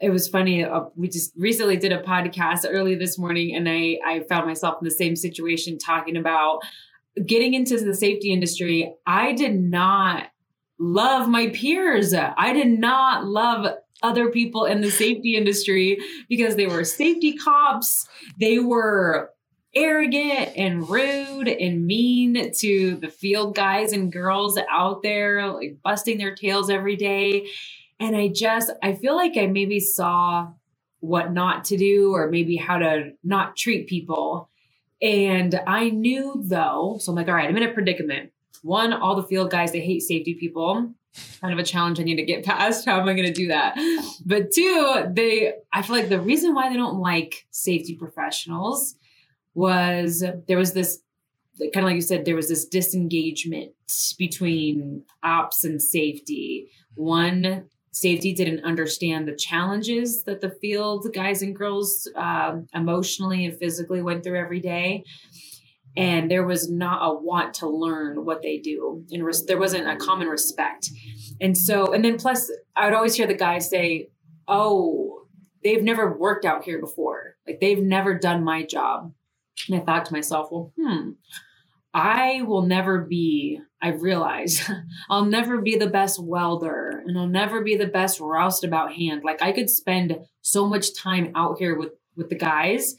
it 0.00 0.10
was 0.10 0.28
funny. 0.28 0.64
Uh, 0.64 0.84
we 0.96 1.08
just 1.08 1.32
recently 1.36 1.76
did 1.76 1.92
a 1.92 2.02
podcast 2.02 2.66
early 2.68 2.96
this 2.96 3.18
morning, 3.18 3.54
and 3.54 3.68
I 3.68 3.98
I 4.04 4.20
found 4.28 4.46
myself 4.46 4.78
in 4.80 4.84
the 4.84 4.90
same 4.90 5.16
situation 5.16 5.78
talking 5.78 6.16
about 6.16 6.60
getting 7.24 7.54
into 7.54 7.78
the 7.78 7.94
safety 7.94 8.32
industry. 8.32 8.94
I 9.06 9.32
did 9.32 9.60
not 9.60 10.28
love 10.78 11.28
my 11.28 11.48
peers. 11.48 12.14
I 12.14 12.52
did 12.52 12.68
not 12.68 13.26
love 13.26 13.76
other 14.02 14.30
people 14.30 14.64
in 14.64 14.80
the 14.80 14.90
safety 14.90 15.36
industry 15.36 15.98
because 16.28 16.56
they 16.56 16.66
were 16.66 16.84
safety 16.84 17.36
cops. 17.36 18.06
They 18.38 18.58
were 18.58 19.30
arrogant 19.74 20.50
and 20.56 20.88
rude 20.88 21.48
and 21.48 21.86
mean 21.86 22.52
to 22.58 22.96
the 22.96 23.08
field 23.08 23.54
guys 23.54 23.92
and 23.92 24.12
girls 24.12 24.58
out 24.70 25.02
there, 25.02 25.46
like 25.48 25.78
busting 25.82 26.18
their 26.18 26.34
tails 26.34 26.68
every 26.68 26.96
day. 26.96 27.48
And 27.98 28.16
I 28.16 28.28
just, 28.28 28.70
I 28.82 28.94
feel 28.94 29.16
like 29.16 29.36
I 29.36 29.46
maybe 29.46 29.80
saw 29.80 30.48
what 31.00 31.32
not 31.32 31.64
to 31.64 31.76
do 31.76 32.12
or 32.14 32.30
maybe 32.30 32.56
how 32.56 32.78
to 32.78 33.12
not 33.24 33.56
treat 33.56 33.88
people. 33.88 34.50
And 35.00 35.58
I 35.66 35.90
knew 35.90 36.42
though, 36.44 36.98
so 37.00 37.10
I'm 37.10 37.16
like, 37.16 37.28
all 37.28 37.34
right, 37.34 37.48
I'm 37.48 37.56
in 37.56 37.62
a 37.62 37.72
predicament 37.72 38.32
one, 38.62 38.92
all 38.92 39.16
the 39.16 39.24
field 39.24 39.50
guys, 39.50 39.72
they 39.72 39.80
hate 39.80 40.02
safety 40.02 40.34
people. 40.34 40.94
Kind 41.40 41.52
of 41.52 41.58
a 41.58 41.62
challenge 41.62 42.00
I 42.00 42.04
need 42.04 42.16
to 42.16 42.24
get 42.24 42.44
past. 42.44 42.84
How 42.84 43.00
am 43.00 43.08
I 43.08 43.14
going 43.14 43.26
to 43.26 43.32
do 43.32 43.48
that? 43.48 43.74
But 44.24 44.50
two, 44.52 45.04
they, 45.10 45.54
I 45.72 45.82
feel 45.82 45.96
like 45.96 46.08
the 46.08 46.20
reason 46.20 46.54
why 46.54 46.68
they 46.68 46.76
don't 46.76 47.00
like 47.00 47.46
safety 47.50 47.96
professionals 47.96 48.96
was 49.54 50.24
there 50.48 50.58
was 50.58 50.72
this 50.72 51.00
kind 51.58 51.84
of 51.84 51.84
like 51.84 51.94
you 51.94 52.00
said, 52.00 52.24
there 52.24 52.36
was 52.36 52.48
this 52.48 52.64
disengagement 52.64 53.72
between 54.18 55.04
ops 55.22 55.64
and 55.64 55.82
safety. 55.82 56.68
One, 56.94 57.66
safety 57.92 58.32
didn't 58.32 58.64
understand 58.64 59.28
the 59.28 59.36
challenges 59.36 60.22
that 60.24 60.40
the 60.40 60.50
field 60.50 61.06
guys 61.12 61.42
and 61.42 61.54
girls 61.54 62.10
uh, 62.16 62.56
emotionally 62.74 63.44
and 63.44 63.56
physically 63.58 64.02
went 64.02 64.24
through 64.24 64.38
every 64.38 64.60
day 64.60 65.04
and 65.96 66.30
there 66.30 66.44
was 66.44 66.70
not 66.70 67.00
a 67.02 67.14
want 67.14 67.54
to 67.54 67.68
learn 67.68 68.24
what 68.24 68.42
they 68.42 68.58
do. 68.58 69.04
And 69.10 69.24
res- 69.24 69.46
there 69.46 69.58
wasn't 69.58 69.88
a 69.88 69.96
common 69.96 70.28
respect. 70.28 70.90
And 71.40 71.56
so 71.56 71.92
and 71.92 72.04
then 72.04 72.18
plus 72.18 72.50
i 72.76 72.84
would 72.84 72.94
always 72.94 73.14
hear 73.14 73.26
the 73.26 73.34
guys 73.34 73.68
say 73.68 74.08
oh 74.48 75.26
they've 75.62 75.82
never 75.82 76.16
worked 76.16 76.44
out 76.44 76.64
here 76.64 76.80
before. 76.80 77.36
Like 77.46 77.60
they've 77.60 77.82
never 77.82 78.18
done 78.18 78.44
my 78.44 78.64
job. 78.64 79.12
And 79.68 79.80
i 79.80 79.84
thought 79.84 80.06
to 80.06 80.12
myself 80.12 80.48
well 80.50 80.72
hmm 80.78 81.10
i 81.94 82.40
will 82.46 82.62
never 82.62 83.02
be 83.02 83.60
i 83.82 83.88
realize 83.88 84.62
i'll 85.10 85.26
never 85.26 85.60
be 85.60 85.76
the 85.76 85.90
best 85.90 86.18
welder 86.18 87.02
and 87.06 87.18
i'll 87.18 87.26
never 87.26 87.60
be 87.60 87.76
the 87.76 87.86
best 87.86 88.18
roustabout 88.18 88.94
hand. 88.94 89.22
Like 89.24 89.42
i 89.42 89.52
could 89.52 89.68
spend 89.68 90.16
so 90.40 90.66
much 90.66 90.96
time 90.96 91.32
out 91.34 91.58
here 91.58 91.76
with 91.78 91.92
with 92.16 92.30
the 92.30 92.34
guys 92.34 92.94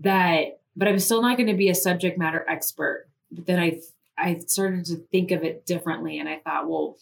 that 0.00 0.58
but 0.76 0.88
I'm 0.88 0.98
still 0.98 1.22
not 1.22 1.36
going 1.36 1.48
to 1.48 1.54
be 1.54 1.68
a 1.68 1.74
subject 1.74 2.18
matter 2.18 2.44
expert. 2.48 3.08
But 3.30 3.46
then 3.46 3.60
I 3.60 3.80
I 4.16 4.38
started 4.46 4.84
to 4.86 4.96
think 5.10 5.30
of 5.30 5.42
it 5.42 5.66
differently 5.66 6.18
and 6.18 6.28
I 6.28 6.38
thought, 6.44 6.68
well, 6.68 6.96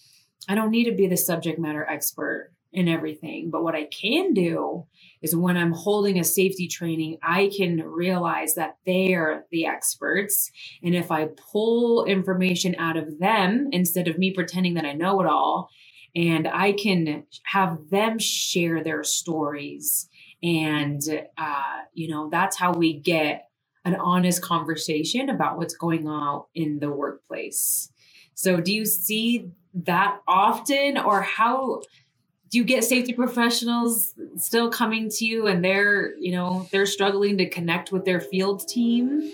I 0.48 0.54
don't 0.54 0.70
need 0.70 0.84
to 0.84 0.96
be 0.96 1.06
the 1.06 1.16
subject 1.16 1.58
matter 1.58 1.84
expert 1.84 2.52
in 2.72 2.88
everything. 2.88 3.50
But 3.50 3.62
what 3.62 3.74
I 3.74 3.84
can 3.84 4.32
do 4.32 4.86
is 5.20 5.36
when 5.36 5.56
I'm 5.56 5.72
holding 5.72 6.18
a 6.18 6.24
safety 6.24 6.66
training, 6.66 7.18
I 7.22 7.50
can 7.54 7.82
realize 7.82 8.54
that 8.54 8.78
they 8.86 9.12
are 9.12 9.44
the 9.50 9.66
experts. 9.66 10.50
And 10.82 10.94
if 10.94 11.10
I 11.10 11.28
pull 11.52 12.06
information 12.06 12.74
out 12.78 12.96
of 12.96 13.18
them 13.18 13.68
instead 13.72 14.08
of 14.08 14.18
me 14.18 14.32
pretending 14.32 14.74
that 14.74 14.86
I 14.86 14.94
know 14.94 15.20
it 15.20 15.26
all, 15.26 15.68
and 16.14 16.48
I 16.48 16.72
can 16.72 17.24
have 17.44 17.88
them 17.90 18.18
share 18.18 18.82
their 18.82 19.02
stories. 19.04 20.08
And, 20.42 21.00
uh, 21.38 21.78
you 21.94 22.08
know, 22.08 22.28
that's 22.30 22.56
how 22.56 22.72
we 22.72 22.98
get 22.98 23.48
an 23.84 23.96
honest 23.96 24.42
conversation 24.42 25.28
about 25.28 25.56
what's 25.58 25.74
going 25.74 26.06
on 26.06 26.44
in 26.54 26.78
the 26.78 26.90
workplace. 26.90 27.90
So, 28.34 28.60
do 28.60 28.72
you 28.72 28.84
see 28.84 29.50
that 29.74 30.18
often, 30.26 30.98
or 30.98 31.22
how 31.22 31.82
do 32.50 32.58
you 32.58 32.64
get 32.64 32.84
safety 32.84 33.14
professionals 33.14 34.14
still 34.36 34.70
coming 34.70 35.08
to 35.08 35.24
you 35.24 35.46
and 35.46 35.64
they're, 35.64 36.14
you 36.18 36.32
know, 36.32 36.68
they're 36.70 36.86
struggling 36.86 37.38
to 37.38 37.48
connect 37.48 37.92
with 37.92 38.04
their 38.04 38.20
field 38.20 38.68
team? 38.68 39.32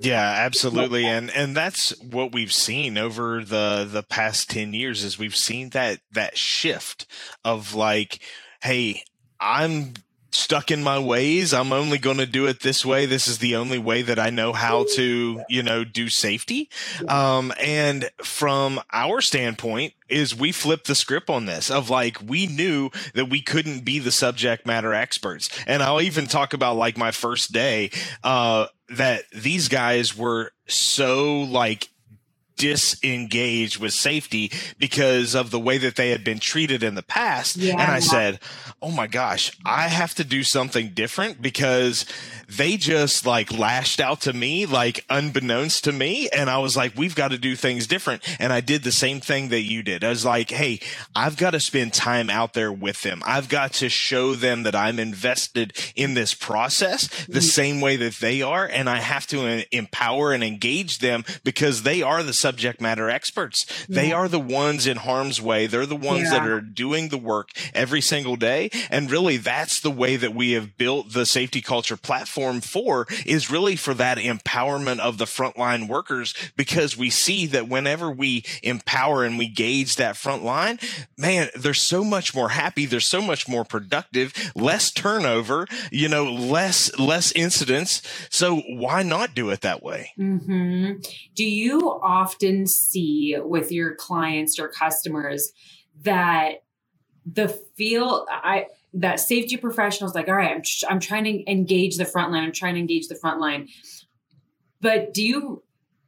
Yeah, 0.00 0.20
absolutely. 0.20 1.06
And 1.06 1.30
and 1.30 1.56
that's 1.56 1.90
what 2.02 2.32
we've 2.32 2.52
seen 2.52 2.98
over 2.98 3.42
the 3.42 3.88
the 3.90 4.02
past 4.02 4.50
10 4.50 4.74
years 4.74 5.02
is 5.02 5.18
we've 5.18 5.36
seen 5.36 5.70
that 5.70 6.00
that 6.12 6.38
shift 6.38 7.06
of 7.44 7.74
like 7.74 8.20
hey, 8.62 9.02
I'm 9.40 9.94
stuck 10.36 10.70
in 10.70 10.82
my 10.82 10.98
ways. 10.98 11.52
I'm 11.52 11.72
only 11.72 11.98
going 11.98 12.18
to 12.18 12.26
do 12.26 12.46
it 12.46 12.60
this 12.60 12.84
way. 12.84 13.06
This 13.06 13.26
is 13.28 13.38
the 13.38 13.56
only 13.56 13.78
way 13.78 14.02
that 14.02 14.18
I 14.18 14.30
know 14.30 14.52
how 14.52 14.86
to, 14.94 15.42
you 15.48 15.62
know, 15.62 15.84
do 15.84 16.08
safety. 16.08 16.68
Um, 17.08 17.52
and 17.60 18.10
from 18.22 18.80
our 18.92 19.20
standpoint, 19.20 19.94
is 20.08 20.34
we 20.36 20.52
flipped 20.52 20.86
the 20.86 20.94
script 20.94 21.28
on 21.28 21.46
this 21.46 21.70
of 21.70 21.90
like 21.90 22.18
we 22.24 22.46
knew 22.46 22.90
that 23.14 23.28
we 23.28 23.42
couldn't 23.42 23.84
be 23.84 23.98
the 23.98 24.12
subject 24.12 24.64
matter 24.64 24.94
experts 24.94 25.50
and 25.66 25.82
i'll 25.82 26.00
even 26.00 26.26
talk 26.26 26.52
about 26.52 26.76
like 26.76 26.96
my 26.96 27.10
first 27.10 27.50
day 27.50 27.90
uh 28.22 28.66
that 28.88 29.24
these 29.32 29.66
guys 29.66 30.16
were 30.16 30.52
so 30.68 31.40
like 31.40 31.88
disengaged 32.56 33.78
with 33.78 33.92
safety 33.92 34.50
because 34.78 35.34
of 35.34 35.50
the 35.50 35.60
way 35.60 35.78
that 35.78 35.96
they 35.96 36.10
had 36.10 36.24
been 36.24 36.38
treated 36.38 36.82
in 36.82 36.94
the 36.94 37.02
past. 37.02 37.56
Yeah. 37.56 37.72
And 37.72 37.82
I 37.82 38.00
said, 38.00 38.40
Oh 38.82 38.90
my 38.90 39.06
gosh, 39.06 39.56
I 39.64 39.88
have 39.88 40.14
to 40.16 40.24
do 40.24 40.42
something 40.42 40.90
different 40.90 41.40
because 41.40 42.04
they 42.48 42.76
just 42.76 43.26
like 43.26 43.52
lashed 43.52 44.00
out 44.00 44.20
to 44.22 44.32
me, 44.32 44.66
like 44.66 45.04
unbeknownst 45.10 45.84
to 45.84 45.92
me. 45.92 46.28
And 46.28 46.48
I 46.48 46.58
was 46.58 46.76
like, 46.76 46.96
we've 46.96 47.14
got 47.14 47.32
to 47.32 47.38
do 47.38 47.56
things 47.56 47.86
different. 47.86 48.22
And 48.40 48.52
I 48.52 48.60
did 48.60 48.84
the 48.84 48.92
same 48.92 49.20
thing 49.20 49.48
that 49.48 49.62
you 49.62 49.82
did. 49.82 50.04
I 50.04 50.10
was 50.10 50.24
like, 50.24 50.50
Hey, 50.50 50.80
I've 51.14 51.36
got 51.36 51.50
to 51.50 51.60
spend 51.60 51.92
time 51.92 52.30
out 52.30 52.54
there 52.54 52.72
with 52.72 53.02
them. 53.02 53.22
I've 53.24 53.48
got 53.48 53.72
to 53.74 53.88
show 53.88 54.34
them 54.34 54.62
that 54.62 54.74
I'm 54.74 54.98
invested 54.98 55.76
in 55.94 56.14
this 56.14 56.34
process 56.34 57.08
the 57.26 57.32
mm-hmm. 57.32 57.40
same 57.40 57.80
way 57.80 57.96
that 57.96 58.14
they 58.14 58.42
are. 58.42 58.66
And 58.66 58.88
I 58.88 58.98
have 58.98 59.26
to 59.28 59.64
empower 59.74 60.32
and 60.32 60.44
engage 60.44 60.98
them 60.98 61.24
because 61.44 61.82
they 61.82 62.02
are 62.02 62.22
the 62.22 62.32
subject 62.46 62.80
matter 62.80 63.10
experts. 63.10 63.66
Yeah. 63.88 64.00
They 64.00 64.12
are 64.12 64.28
the 64.28 64.38
ones 64.38 64.86
in 64.86 64.98
harm's 64.98 65.42
way. 65.42 65.66
They're 65.66 65.84
the 65.84 65.96
ones 65.96 66.30
yeah. 66.30 66.38
that 66.38 66.48
are 66.48 66.60
doing 66.60 67.08
the 67.08 67.18
work 67.18 67.50
every 67.74 68.00
single 68.00 68.36
day. 68.36 68.70
And 68.88 69.10
really 69.10 69.36
that's 69.36 69.80
the 69.80 69.90
way 69.90 70.14
that 70.14 70.32
we 70.32 70.52
have 70.52 70.78
built 70.78 71.12
the 71.12 71.26
safety 71.26 71.60
culture 71.60 71.96
platform 71.96 72.60
for 72.60 73.08
is 73.24 73.50
really 73.50 73.74
for 73.74 73.94
that 73.94 74.18
empowerment 74.18 75.00
of 75.00 75.18
the 75.18 75.24
frontline 75.24 75.88
workers 75.88 76.34
because 76.56 76.96
we 76.96 77.10
see 77.10 77.46
that 77.46 77.68
whenever 77.68 78.12
we 78.12 78.44
empower 78.62 79.24
and 79.24 79.38
we 79.38 79.48
gauge 79.48 79.96
that 79.96 80.16
front 80.16 80.44
line, 80.44 80.78
man, 81.18 81.48
they're 81.56 81.74
so 81.74 82.04
much 82.04 82.32
more 82.32 82.50
happy. 82.50 82.86
They're 82.86 83.00
so 83.00 83.20
much 83.20 83.48
more 83.48 83.64
productive, 83.64 84.52
less 84.54 84.92
turnover, 84.92 85.66
you 85.90 86.08
know, 86.08 86.32
less, 86.32 86.96
less 86.96 87.32
incidents. 87.32 88.02
So 88.30 88.60
why 88.68 89.02
not 89.02 89.34
do 89.34 89.50
it 89.50 89.62
that 89.62 89.82
way? 89.82 90.12
Mm-hmm. 90.16 91.00
Do 91.34 91.44
you 91.44 91.80
often 92.02 92.35
see 92.66 93.36
with 93.38 93.72
your 93.72 93.94
clients 93.94 94.58
or 94.58 94.68
customers 94.68 95.52
that 96.02 96.62
the 97.24 97.48
feel 97.48 98.26
I 98.30 98.66
that 98.94 99.20
safety 99.20 99.56
professionals 99.56 100.14
like 100.14 100.28
all 100.28 100.34
right 100.34 100.52
I'm, 100.52 100.62
I'm 100.88 101.00
trying 101.00 101.24
to 101.24 101.50
engage 101.50 101.96
the 101.96 102.04
front 102.04 102.32
line 102.32 102.44
i'm 102.44 102.52
trying 102.52 102.74
to 102.74 102.80
engage 102.80 103.08
the 103.08 103.14
front 103.14 103.40
line 103.40 103.68
but 104.80 105.12
do 105.12 105.22
you 105.22 105.62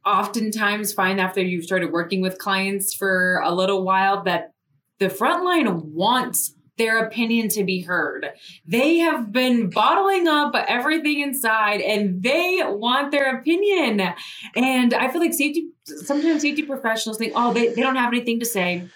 oftentimes 0.05 0.93
find 0.93 1.19
after 1.19 1.41
you've 1.41 1.65
started 1.65 1.91
working 1.91 2.21
with 2.21 2.37
clients 2.37 2.93
for 2.93 3.41
a 3.43 3.53
little 3.53 3.83
while 3.83 4.23
that 4.23 4.53
the 4.99 5.09
front 5.09 5.43
line 5.43 5.93
wants 5.93 6.55
their 6.77 7.05
opinion 7.05 7.49
to 7.49 7.63
be 7.63 7.81
heard. 7.81 8.31
They 8.65 8.97
have 8.99 9.31
been 9.31 9.69
bottling 9.69 10.27
up 10.27 10.55
everything 10.55 11.19
inside 11.19 11.81
and 11.81 12.23
they 12.23 12.61
want 12.63 13.11
their 13.11 13.37
opinion. 13.37 14.13
And 14.55 14.93
I 14.93 15.09
feel 15.09 15.21
like 15.21 15.33
safety, 15.33 15.68
sometimes 15.89 16.41
safety 16.41 16.63
professionals 16.63 17.17
think, 17.17 17.33
oh, 17.35 17.53
they, 17.53 17.69
they 17.73 17.81
don't 17.81 17.95
have 17.95 18.13
anything 18.13 18.39
to 18.39 18.45
say. 18.45 18.87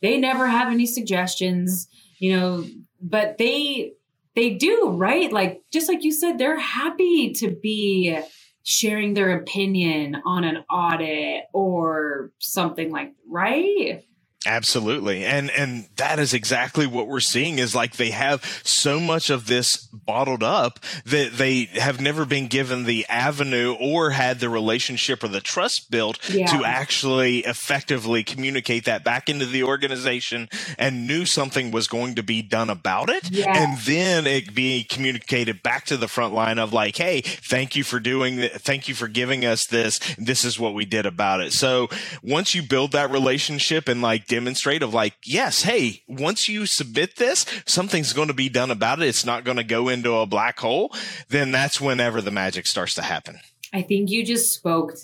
They 0.00 0.18
never 0.18 0.46
have 0.46 0.68
any 0.68 0.86
suggestions. 0.86 1.88
You 2.18 2.36
know, 2.36 2.64
but 3.00 3.38
they 3.38 3.92
they 4.34 4.50
do 4.50 4.90
right 4.90 5.32
like 5.32 5.62
just 5.72 5.88
like 5.88 6.04
you 6.04 6.12
said 6.12 6.38
they're 6.38 6.58
happy 6.58 7.32
to 7.32 7.50
be 7.50 8.18
sharing 8.62 9.14
their 9.14 9.36
opinion 9.36 10.22
on 10.24 10.44
an 10.44 10.58
audit 10.70 11.44
or 11.52 12.30
something 12.38 12.92
like 12.92 13.08
that, 13.08 13.16
right 13.28 14.04
Absolutely. 14.46 15.24
And 15.24 15.50
and 15.50 15.88
that 15.96 16.18
is 16.18 16.34
exactly 16.34 16.86
what 16.86 17.08
we're 17.08 17.20
seeing 17.20 17.58
is 17.58 17.74
like 17.74 17.96
they 17.96 18.10
have 18.10 18.44
so 18.64 18.98
much 19.00 19.30
of 19.30 19.46
this 19.46 19.76
bottled 19.92 20.42
up 20.42 20.80
that 21.04 21.32
they 21.34 21.64
have 21.74 22.00
never 22.00 22.24
been 22.24 22.48
given 22.48 22.84
the 22.84 23.06
avenue 23.08 23.76
or 23.78 24.10
had 24.10 24.40
the 24.40 24.48
relationship 24.48 25.22
or 25.22 25.28
the 25.28 25.40
trust 25.40 25.90
built 25.90 26.18
yeah. 26.30 26.46
to 26.46 26.64
actually 26.64 27.40
effectively 27.40 28.24
communicate 28.24 28.84
that 28.84 29.04
back 29.04 29.28
into 29.28 29.46
the 29.46 29.62
organization 29.62 30.48
and 30.78 31.06
knew 31.06 31.24
something 31.24 31.70
was 31.70 31.86
going 31.86 32.14
to 32.14 32.22
be 32.22 32.42
done 32.42 32.70
about 32.70 33.10
it. 33.10 33.30
Yeah. 33.30 33.56
And 33.56 33.78
then 33.80 34.26
it 34.26 34.54
be 34.54 34.84
communicated 34.84 35.62
back 35.62 35.84
to 35.86 35.96
the 35.96 36.08
front 36.08 36.34
line 36.34 36.58
of 36.58 36.72
like, 36.72 36.96
Hey, 36.96 37.20
thank 37.20 37.76
you 37.76 37.84
for 37.84 38.00
doing 38.00 38.36
that. 38.36 38.60
Thank 38.60 38.88
you 38.88 38.94
for 38.94 39.08
giving 39.08 39.44
us 39.44 39.66
this. 39.66 39.98
This 40.18 40.44
is 40.44 40.58
what 40.58 40.74
we 40.74 40.84
did 40.84 41.06
about 41.06 41.40
it. 41.40 41.52
So 41.52 41.88
once 42.22 42.54
you 42.54 42.62
build 42.62 42.92
that 42.92 43.10
relationship 43.10 43.88
and 43.88 44.02
like 44.02 44.26
demonstrate 44.32 44.82
of 44.82 44.94
like, 44.94 45.14
yes, 45.24 45.62
hey, 45.62 46.02
once 46.08 46.48
you 46.48 46.64
submit 46.64 47.16
this, 47.16 47.44
something's 47.66 48.14
going 48.14 48.28
to 48.28 48.34
be 48.34 48.48
done 48.48 48.70
about 48.70 49.02
it. 49.02 49.08
It's 49.08 49.26
not 49.26 49.44
going 49.44 49.58
to 49.58 49.64
go 49.64 49.88
into 49.90 50.14
a 50.14 50.26
black 50.26 50.58
hole. 50.58 50.90
Then 51.28 51.50
that's 51.50 51.80
whenever 51.80 52.22
the 52.22 52.30
magic 52.30 52.66
starts 52.66 52.94
to 52.94 53.02
happen. 53.02 53.40
I 53.74 53.82
think 53.82 54.10
you 54.10 54.24
just 54.24 54.54
spoke 54.54 54.94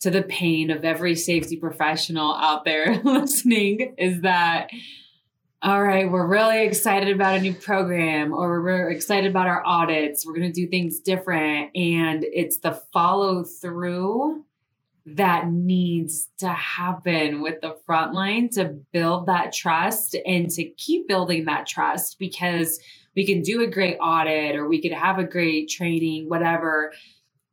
to 0.00 0.10
the 0.10 0.22
pain 0.22 0.70
of 0.70 0.84
every 0.84 1.16
safety 1.16 1.56
professional 1.56 2.32
out 2.34 2.64
there 2.64 3.00
listening 3.04 3.94
is 3.98 4.22
that 4.22 4.70
all 5.62 5.82
right, 5.82 6.10
we're 6.10 6.26
really 6.26 6.64
excited 6.64 7.14
about 7.14 7.36
a 7.36 7.40
new 7.40 7.52
program 7.52 8.32
or 8.32 8.62
we're 8.62 8.88
excited 8.88 9.30
about 9.30 9.46
our 9.46 9.62
audits. 9.66 10.24
We're 10.24 10.32
going 10.32 10.50
to 10.50 10.58
do 10.58 10.66
things 10.66 11.00
different. 11.00 11.76
And 11.76 12.24
it's 12.24 12.60
the 12.60 12.80
follow 12.94 13.44
through 13.44 14.42
that 15.16 15.48
needs 15.48 16.28
to 16.38 16.48
happen 16.48 17.40
with 17.40 17.60
the 17.60 17.76
front 17.86 18.14
line 18.14 18.48
to 18.50 18.76
build 18.92 19.26
that 19.26 19.52
trust 19.52 20.16
and 20.26 20.50
to 20.50 20.64
keep 20.70 21.08
building 21.08 21.44
that 21.46 21.66
trust 21.66 22.18
because 22.18 22.78
we 23.16 23.26
can 23.26 23.42
do 23.42 23.62
a 23.62 23.66
great 23.66 23.96
audit 24.00 24.56
or 24.56 24.68
we 24.68 24.80
could 24.80 24.92
have 24.92 25.18
a 25.18 25.24
great 25.24 25.68
training, 25.68 26.28
whatever. 26.28 26.92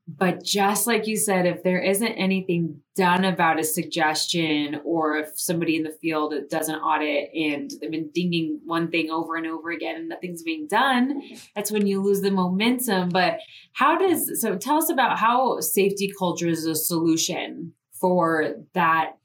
But 0.08 0.42
just 0.42 0.88
like 0.88 1.06
you 1.06 1.18
said, 1.18 1.46
if 1.46 1.64
there 1.64 1.82
isn't 1.82 2.14
anything 2.14 2.80
done 2.96 3.26
about 3.26 3.60
a 3.60 3.64
suggestion, 3.64 4.80
or 4.86 5.18
if 5.18 5.38
somebody 5.38 5.76
in 5.76 5.84
the 5.84 5.98
field 6.02 6.34
does 6.50 6.70
an 6.70 6.76
audit 6.76 7.30
and 7.34 7.70
they've 7.82 7.92
been 7.92 8.10
dinging 8.14 8.62
one 8.64 8.90
thing 8.90 9.12
over 9.12 9.36
and 9.36 9.46
over 9.46 9.70
again 9.70 9.98
and 9.98 10.08
nothing's 10.08 10.44
being 10.44 10.66
done, 10.68 11.22
that's 11.56 11.72
when 11.72 11.88
you 11.88 12.02
lose 12.02 12.22
the 12.22 12.32
momentum. 12.32 13.10
But 13.10 13.40
how 13.74 13.98
does, 13.98 14.42
so 14.42 14.58
tell 14.58 14.78
us 14.78 14.90
about 14.90 15.20
how 15.20 15.60
safety 15.60 16.14
culture 16.18 16.48
is 16.48 16.66
a 16.66 16.76
solution 16.76 17.74
for 17.92 18.56
that 18.74 19.18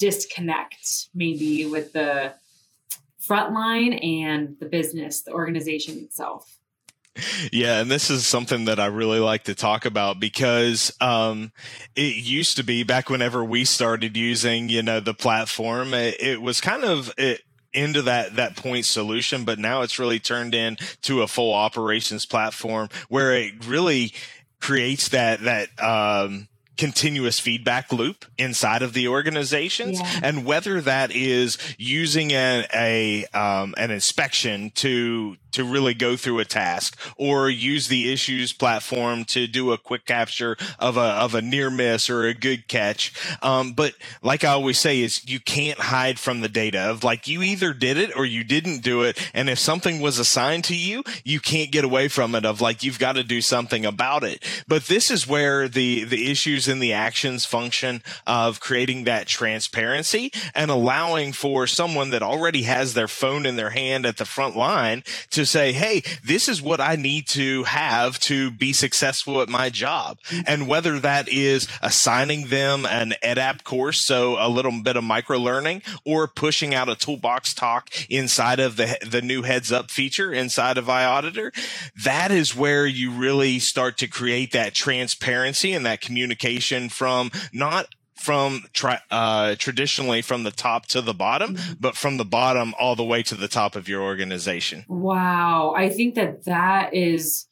disconnect, 0.00 1.10
maybe 1.14 1.66
with 1.66 1.92
the 1.92 2.34
frontline 3.24 4.04
and 4.04 4.56
the 4.58 4.66
business, 4.66 5.22
the 5.22 5.32
organization 5.32 5.98
itself. 5.98 6.58
Yeah, 7.52 7.80
and 7.80 7.90
this 7.90 8.10
is 8.10 8.26
something 8.26 8.64
that 8.64 8.80
I 8.80 8.86
really 8.86 9.20
like 9.20 9.44
to 9.44 9.54
talk 9.54 9.84
about 9.84 10.18
because 10.18 10.92
um, 11.00 11.52
it 11.94 12.16
used 12.16 12.56
to 12.56 12.64
be 12.64 12.82
back 12.82 13.08
whenever 13.08 13.44
we 13.44 13.64
started 13.64 14.16
using, 14.16 14.68
you 14.68 14.82
know, 14.82 14.98
the 14.98 15.14
platform, 15.14 15.94
it, 15.94 16.20
it 16.20 16.42
was 16.42 16.60
kind 16.60 16.84
of 16.84 17.12
it, 17.16 17.42
into 17.72 18.02
that 18.02 18.36
that 18.36 18.56
point 18.56 18.84
solution, 18.84 19.44
but 19.44 19.58
now 19.58 19.82
it's 19.82 19.98
really 19.98 20.18
turned 20.20 20.54
into 20.54 21.22
a 21.22 21.26
full 21.28 21.52
operations 21.52 22.24
platform 22.24 22.88
where 23.08 23.34
it 23.34 23.66
really 23.66 24.12
creates 24.60 25.08
that 25.08 25.40
that 25.42 25.68
um, 25.82 26.48
continuous 26.76 27.38
feedback 27.38 27.92
loop 27.92 28.24
inside 28.38 28.82
of 28.82 28.92
the 28.92 29.08
organizations 29.08 30.00
yeah. 30.00 30.20
and 30.22 30.44
whether 30.44 30.80
that 30.80 31.10
is 31.12 31.58
using 31.78 32.32
an 32.32 32.66
a 32.74 33.24
um, 33.26 33.74
an 33.76 33.90
inspection 33.90 34.70
to 34.70 35.36
to 35.54 35.64
really 35.64 35.94
go 35.94 36.16
through 36.16 36.40
a 36.40 36.44
task 36.44 36.98
or 37.16 37.48
use 37.48 37.86
the 37.86 38.12
issues 38.12 38.52
platform 38.52 39.24
to 39.24 39.46
do 39.46 39.72
a 39.72 39.78
quick 39.78 40.04
capture 40.04 40.56
of 40.80 40.96
a 40.96 41.00
of 41.00 41.34
a 41.34 41.42
near 41.42 41.70
miss 41.70 42.10
or 42.10 42.24
a 42.24 42.34
good 42.34 42.66
catch. 42.66 43.12
Um, 43.40 43.72
but 43.72 43.94
like 44.22 44.42
i 44.42 44.48
always 44.48 44.80
say 44.80 45.00
is 45.00 45.26
you 45.28 45.38
can't 45.38 45.78
hide 45.78 46.18
from 46.18 46.40
the 46.40 46.48
data 46.48 46.80
of 46.80 47.04
like 47.04 47.28
you 47.28 47.42
either 47.42 47.72
did 47.72 47.96
it 47.96 48.16
or 48.16 48.24
you 48.24 48.42
didn't 48.42 48.82
do 48.82 49.02
it. 49.02 49.16
And 49.32 49.48
if 49.48 49.60
something 49.60 50.00
was 50.00 50.18
assigned 50.18 50.64
to 50.64 50.76
you 50.76 51.04
you 51.22 51.38
can't 51.38 51.70
get 51.70 51.84
away 51.84 52.08
from 52.08 52.34
it 52.34 52.44
of 52.44 52.60
like 52.60 52.82
you've 52.82 52.98
got 52.98 53.12
to 53.12 53.22
do 53.22 53.40
something 53.40 53.86
about 53.86 54.24
it. 54.24 54.44
But 54.66 54.86
this 54.86 55.10
is 55.10 55.28
where 55.28 55.68
the 55.68 56.02
the 56.02 56.30
issues 56.30 56.63
and 56.68 56.82
the 56.82 56.92
actions 56.92 57.44
function 57.44 58.02
of 58.26 58.60
creating 58.60 59.04
that 59.04 59.26
transparency 59.26 60.32
and 60.54 60.70
allowing 60.70 61.32
for 61.32 61.66
someone 61.66 62.10
that 62.10 62.22
already 62.22 62.62
has 62.62 62.94
their 62.94 63.08
phone 63.08 63.46
in 63.46 63.56
their 63.56 63.70
hand 63.70 64.06
at 64.06 64.16
the 64.16 64.24
front 64.24 64.56
line 64.56 65.02
to 65.30 65.44
say, 65.44 65.72
Hey, 65.72 66.02
this 66.24 66.48
is 66.48 66.62
what 66.62 66.80
I 66.80 66.96
need 66.96 67.26
to 67.28 67.64
have 67.64 68.18
to 68.20 68.50
be 68.50 68.72
successful 68.72 69.40
at 69.40 69.48
my 69.48 69.70
job. 69.70 70.18
And 70.46 70.68
whether 70.68 70.98
that 71.00 71.28
is 71.28 71.68
assigning 71.82 72.48
them 72.48 72.86
an 72.86 73.14
EdApp 73.22 73.64
course, 73.64 74.04
so 74.04 74.36
a 74.38 74.48
little 74.48 74.72
bit 74.82 74.96
of 74.96 75.04
micro 75.04 75.38
learning 75.38 75.82
or 76.04 76.26
pushing 76.26 76.74
out 76.74 76.88
a 76.88 76.96
toolbox 76.96 77.54
talk 77.54 77.90
inside 78.10 78.60
of 78.60 78.76
the, 78.76 78.98
the 79.06 79.22
new 79.22 79.42
heads 79.42 79.70
up 79.70 79.90
feature 79.90 80.32
inside 80.32 80.78
of 80.78 80.86
iAuditor, 80.86 81.52
that 82.02 82.30
is 82.30 82.56
where 82.56 82.86
you 82.86 83.10
really 83.10 83.58
start 83.58 83.98
to 83.98 84.06
create 84.06 84.52
that 84.52 84.74
transparency 84.74 85.72
and 85.72 85.84
that 85.86 86.00
communication 86.00 86.53
from 86.88 87.30
not 87.52 87.88
from 88.14 88.64
tra- 88.72 89.02
uh, 89.10 89.54
traditionally 89.58 90.22
from 90.22 90.44
the 90.44 90.50
top 90.50 90.86
to 90.86 91.02
the 91.02 91.14
bottom, 91.14 91.56
mm-hmm. 91.56 91.72
but 91.80 91.96
from 91.96 92.16
the 92.16 92.24
bottom 92.24 92.74
all 92.78 92.96
the 92.96 93.04
way 93.04 93.22
to 93.22 93.34
the 93.34 93.48
top 93.48 93.76
of 93.76 93.88
your 93.88 94.02
organization. 94.02 94.84
Wow. 94.88 95.74
I 95.76 95.88
think 95.88 96.14
that 96.14 96.44
that 96.44 96.94
is, 96.94 97.46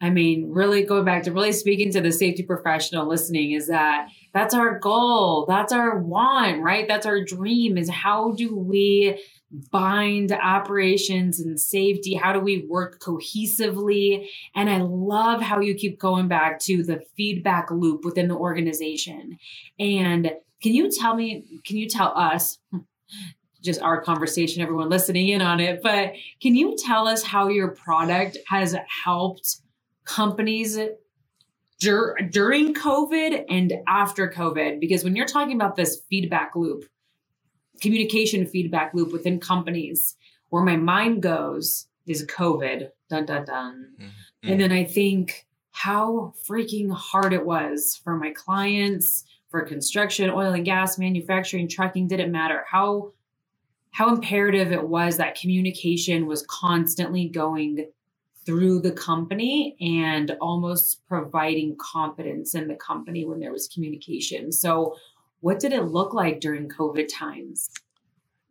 I 0.00 0.10
mean, 0.10 0.50
really 0.50 0.82
going 0.82 1.04
back 1.04 1.24
to 1.24 1.32
really 1.32 1.52
speaking 1.52 1.92
to 1.92 2.00
the 2.00 2.10
safety 2.10 2.42
professional 2.42 3.06
listening 3.06 3.52
is 3.52 3.68
that 3.68 4.08
that's 4.32 4.54
our 4.54 4.78
goal. 4.78 5.46
That's 5.46 5.72
our 5.72 5.98
want, 5.98 6.62
right? 6.62 6.86
That's 6.86 7.06
our 7.06 7.22
dream 7.24 7.78
is 7.78 7.88
how 7.88 8.32
do 8.32 8.54
we 8.56 9.22
bind 9.70 10.32
operations 10.32 11.40
and 11.40 11.58
safety? 11.58 12.14
How 12.14 12.32
do 12.32 12.40
we 12.40 12.66
work 12.68 13.00
cohesively? 13.00 14.28
And 14.54 14.68
I 14.68 14.78
love 14.82 15.40
how 15.40 15.60
you 15.60 15.74
keep 15.74 15.98
going 15.98 16.28
back 16.28 16.60
to 16.60 16.82
the 16.82 17.00
feedback 17.16 17.70
loop 17.70 18.04
within 18.04 18.28
the 18.28 18.36
organization. 18.36 19.38
And 19.78 20.32
can 20.62 20.74
you 20.74 20.90
tell 20.90 21.14
me, 21.14 21.60
can 21.64 21.76
you 21.76 21.88
tell 21.88 22.16
us, 22.16 22.58
just 23.62 23.80
our 23.82 24.00
conversation, 24.00 24.62
everyone 24.62 24.88
listening 24.88 25.28
in 25.28 25.42
on 25.42 25.58
it, 25.58 25.82
but 25.82 26.12
can 26.40 26.54
you 26.54 26.76
tell 26.76 27.08
us 27.08 27.24
how 27.24 27.48
your 27.48 27.68
product 27.68 28.38
has 28.46 28.76
helped 29.04 29.56
companies 30.04 30.78
dur- 31.80 32.16
during 32.30 32.74
COVID 32.74 33.44
and 33.48 33.72
after 33.86 34.30
COVID? 34.30 34.80
Because 34.80 35.04
when 35.04 35.16
you're 35.16 35.26
talking 35.26 35.54
about 35.54 35.76
this 35.76 36.02
feedback 36.08 36.54
loop, 36.54 36.84
communication 37.80 38.46
feedback 38.46 38.94
loop 38.94 39.12
within 39.12 39.40
companies 39.40 40.16
where 40.50 40.62
my 40.62 40.76
mind 40.76 41.22
goes 41.22 41.86
is 42.06 42.26
COVID. 42.26 42.90
Dun 43.08 43.26
dun 43.26 43.44
dun. 43.44 43.88
Mm-hmm. 44.00 44.50
And 44.50 44.60
then 44.60 44.72
I 44.72 44.84
think 44.84 45.46
how 45.72 46.34
freaking 46.48 46.90
hard 46.90 47.32
it 47.32 47.44
was 47.44 48.00
for 48.02 48.16
my 48.16 48.32
clients, 48.32 49.24
for 49.48 49.62
construction, 49.62 50.30
oil 50.30 50.52
and 50.52 50.64
gas, 50.64 50.98
manufacturing, 50.98 51.68
trucking, 51.68 52.08
didn't 52.08 52.32
matter. 52.32 52.64
How 52.68 53.12
how 53.90 54.14
imperative 54.14 54.70
it 54.70 54.86
was 54.86 55.16
that 55.16 55.34
communication 55.34 56.26
was 56.26 56.44
constantly 56.46 57.28
going 57.28 57.86
through 58.48 58.80
the 58.80 58.92
company 58.92 59.76
and 59.78 60.34
almost 60.40 61.06
providing 61.06 61.76
confidence 61.76 62.54
in 62.54 62.66
the 62.66 62.74
company 62.76 63.26
when 63.26 63.38
there 63.38 63.52
was 63.52 63.68
communication. 63.68 64.50
So 64.50 64.96
what 65.40 65.60
did 65.60 65.74
it 65.74 65.82
look 65.82 66.14
like 66.14 66.40
during 66.40 66.66
COVID 66.66 67.08
times? 67.12 67.68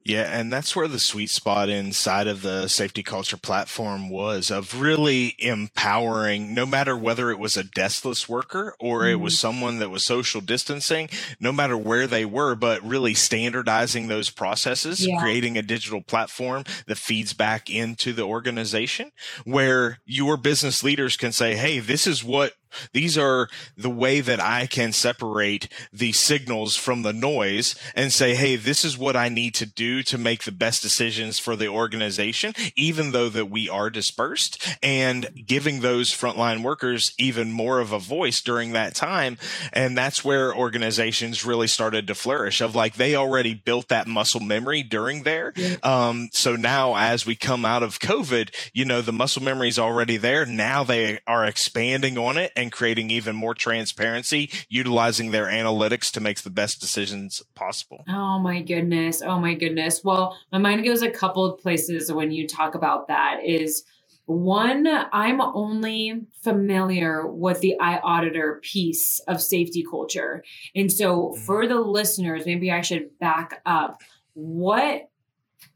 Yeah, 0.08 0.40
and 0.40 0.54
that's 0.54 0.74
where 0.74 0.88
the 0.88 1.00
sweet 1.00 1.30
spot 1.30 1.68
inside 1.68 2.28
of 2.28 2.42
the 2.42 2.70
safety 2.70 3.04
culture 3.04 3.36
platform 3.36 4.10
was 4.10 4.50
of 4.50 4.80
really 4.80 5.36
empowering, 5.38 6.54
no 6.54 6.66
matter 6.66 6.96
whether 6.96 7.30
it 7.30 7.40
was 7.40 7.58
a 7.58 7.64
deskless 7.66 8.30
worker 8.30 8.74
or 8.80 9.02
mm-hmm. 9.02 9.10
it 9.10 9.20
was 9.20 9.34
mm-hmm. 9.34 9.42
someone 9.42 9.80
that 9.80 9.90
was 9.90 10.06
social 10.06 10.40
distancing, 10.40 11.10
no 11.42 11.52
matter 11.52 11.78
where 11.78 12.08
they 12.08 12.24
were, 12.24 12.56
but 12.56 12.82
really 12.84 13.14
standardizing 13.14 14.08
those 14.08 14.30
processes, 14.30 15.06
yeah. 15.06 15.20
creating 15.20 15.58
a 15.58 15.62
digital 15.62 16.02
platform 16.02 16.64
that 16.86 16.98
feeds 16.98 17.34
back 17.34 17.70
into 17.70 18.14
the 18.14 18.24
organization 18.24 19.12
where 19.44 20.00
your 20.06 20.38
business 20.38 20.84
leaders 20.84 21.18
can 21.18 21.34
say, 21.34 21.58
Hey, 21.58 21.80
this 21.80 22.08
is 22.08 22.24
what 22.24 22.54
these 22.94 23.18
are 23.18 23.50
the 23.76 23.90
way 23.90 24.22
that 24.22 24.40
I 24.40 24.66
can 24.68 24.92
separate 24.92 25.68
the 25.92 26.12
signals 26.12 26.76
from 26.76 27.02
the 27.02 27.14
noise 27.14 27.76
and 27.96 28.12
say, 28.12 28.36
Hey, 28.36 28.56
this 28.56 28.84
is 28.84 28.98
what 28.98 29.16
I 29.16 29.30
need 29.30 29.54
to 29.56 29.66
do 29.66 30.04
to 30.04 30.18
make 30.18 30.44
the 30.44 30.52
best 30.52 30.82
decisions 30.82 31.40
for 31.40 31.56
the 31.56 31.68
organization, 31.68 32.54
even 32.76 33.12
though 33.12 33.30
that 33.30 33.50
we 33.50 33.70
are 33.70 33.90
dispersed 33.90 34.78
and 34.82 35.30
giving 35.46 35.82
those 35.82 36.12
frontline 36.12 36.64
workers 36.64 37.14
even 37.18 37.52
more 37.52 37.80
of 37.80 37.92
a 37.92 38.00
voice 38.00 38.42
during 38.42 38.74
that 38.74 38.96
time. 38.96 39.38
And 39.74 39.98
that's 39.98 40.24
where 40.24 40.56
organizations 40.56 41.46
really 41.46 41.68
started 41.68 42.08
to 42.08 42.16
flourish 42.16 42.62
of 42.62 42.76
like 42.76 42.96
they 42.96 43.16
already 43.16 43.54
built 43.54 43.88
that 43.90 44.08
muscle 44.08 44.42
memory 44.42 44.84
during 44.84 45.24
there. 45.24 45.54
Um, 45.84 46.30
so 46.32 46.56
now 46.56 46.96
as 46.96 47.26
we 47.26 47.36
come 47.36 47.66
out 47.66 47.84
of 47.84 48.00
COVID, 48.00 48.54
you 48.74 48.86
know, 48.86 49.02
the 49.02 49.14
muscle 49.14 49.44
memory 49.44 49.70
is 49.70 49.80
already 49.80 50.18
there. 50.18 50.46
Now 50.46 50.84
they 50.84 51.20
are 51.28 51.46
expanding 51.46 52.18
on 52.18 52.38
it 52.38 52.52
and 52.58 52.72
creating 52.72 53.12
even 53.12 53.36
more 53.36 53.54
transparency, 53.54 54.52
utilizing 54.68 55.32
their 55.32 55.46
analytics 55.46 56.12
to 56.12 56.20
make 56.20 56.42
the 56.42 56.50
best 56.50 56.82
decisions 56.82 57.42
possible. 57.56 58.04
Oh 58.10 58.40
my 58.40 58.62
goodness. 58.62 59.22
Oh 59.22 59.40
my 59.40 59.54
goodness. 59.54 60.04
Well, 60.04 60.38
my 60.52 60.58
mind 60.58 60.84
goes 60.84 61.02
a 61.02 61.12
couple 61.12 61.46
of 61.46 61.60
places 61.60 62.12
when 62.12 62.32
you 62.32 62.48
talk 62.48 62.76
about 62.76 63.08
that 63.08 63.40
is 63.46 63.84
one, 64.26 64.86
I'm 65.14 65.40
only 65.40 66.26
familiar 66.42 67.26
with 67.26 67.62
the 67.62 67.78
iAuditor 67.80 68.62
piece 68.62 69.20
of 69.20 69.42
safety 69.42 69.86
culture. 69.90 70.44
And 70.76 70.92
so 70.92 71.30
mm-hmm. 71.30 71.42
for 71.46 71.66
the 71.66 71.80
listeners, 71.80 72.46
maybe 72.46 72.70
I 72.70 72.82
should 72.82 73.18
back 73.20 73.62
up. 73.66 74.02
What 74.34 75.10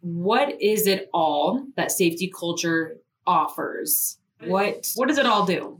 what 0.02 0.62
is 0.62 0.86
it 0.86 1.10
all 1.14 1.66
that 1.76 1.92
safety 1.92 2.32
culture 2.38 2.98
offers? 3.26 4.18
What 4.44 4.92
what 4.96 5.08
does 5.08 5.18
it 5.18 5.26
all 5.26 5.46
do? 5.46 5.80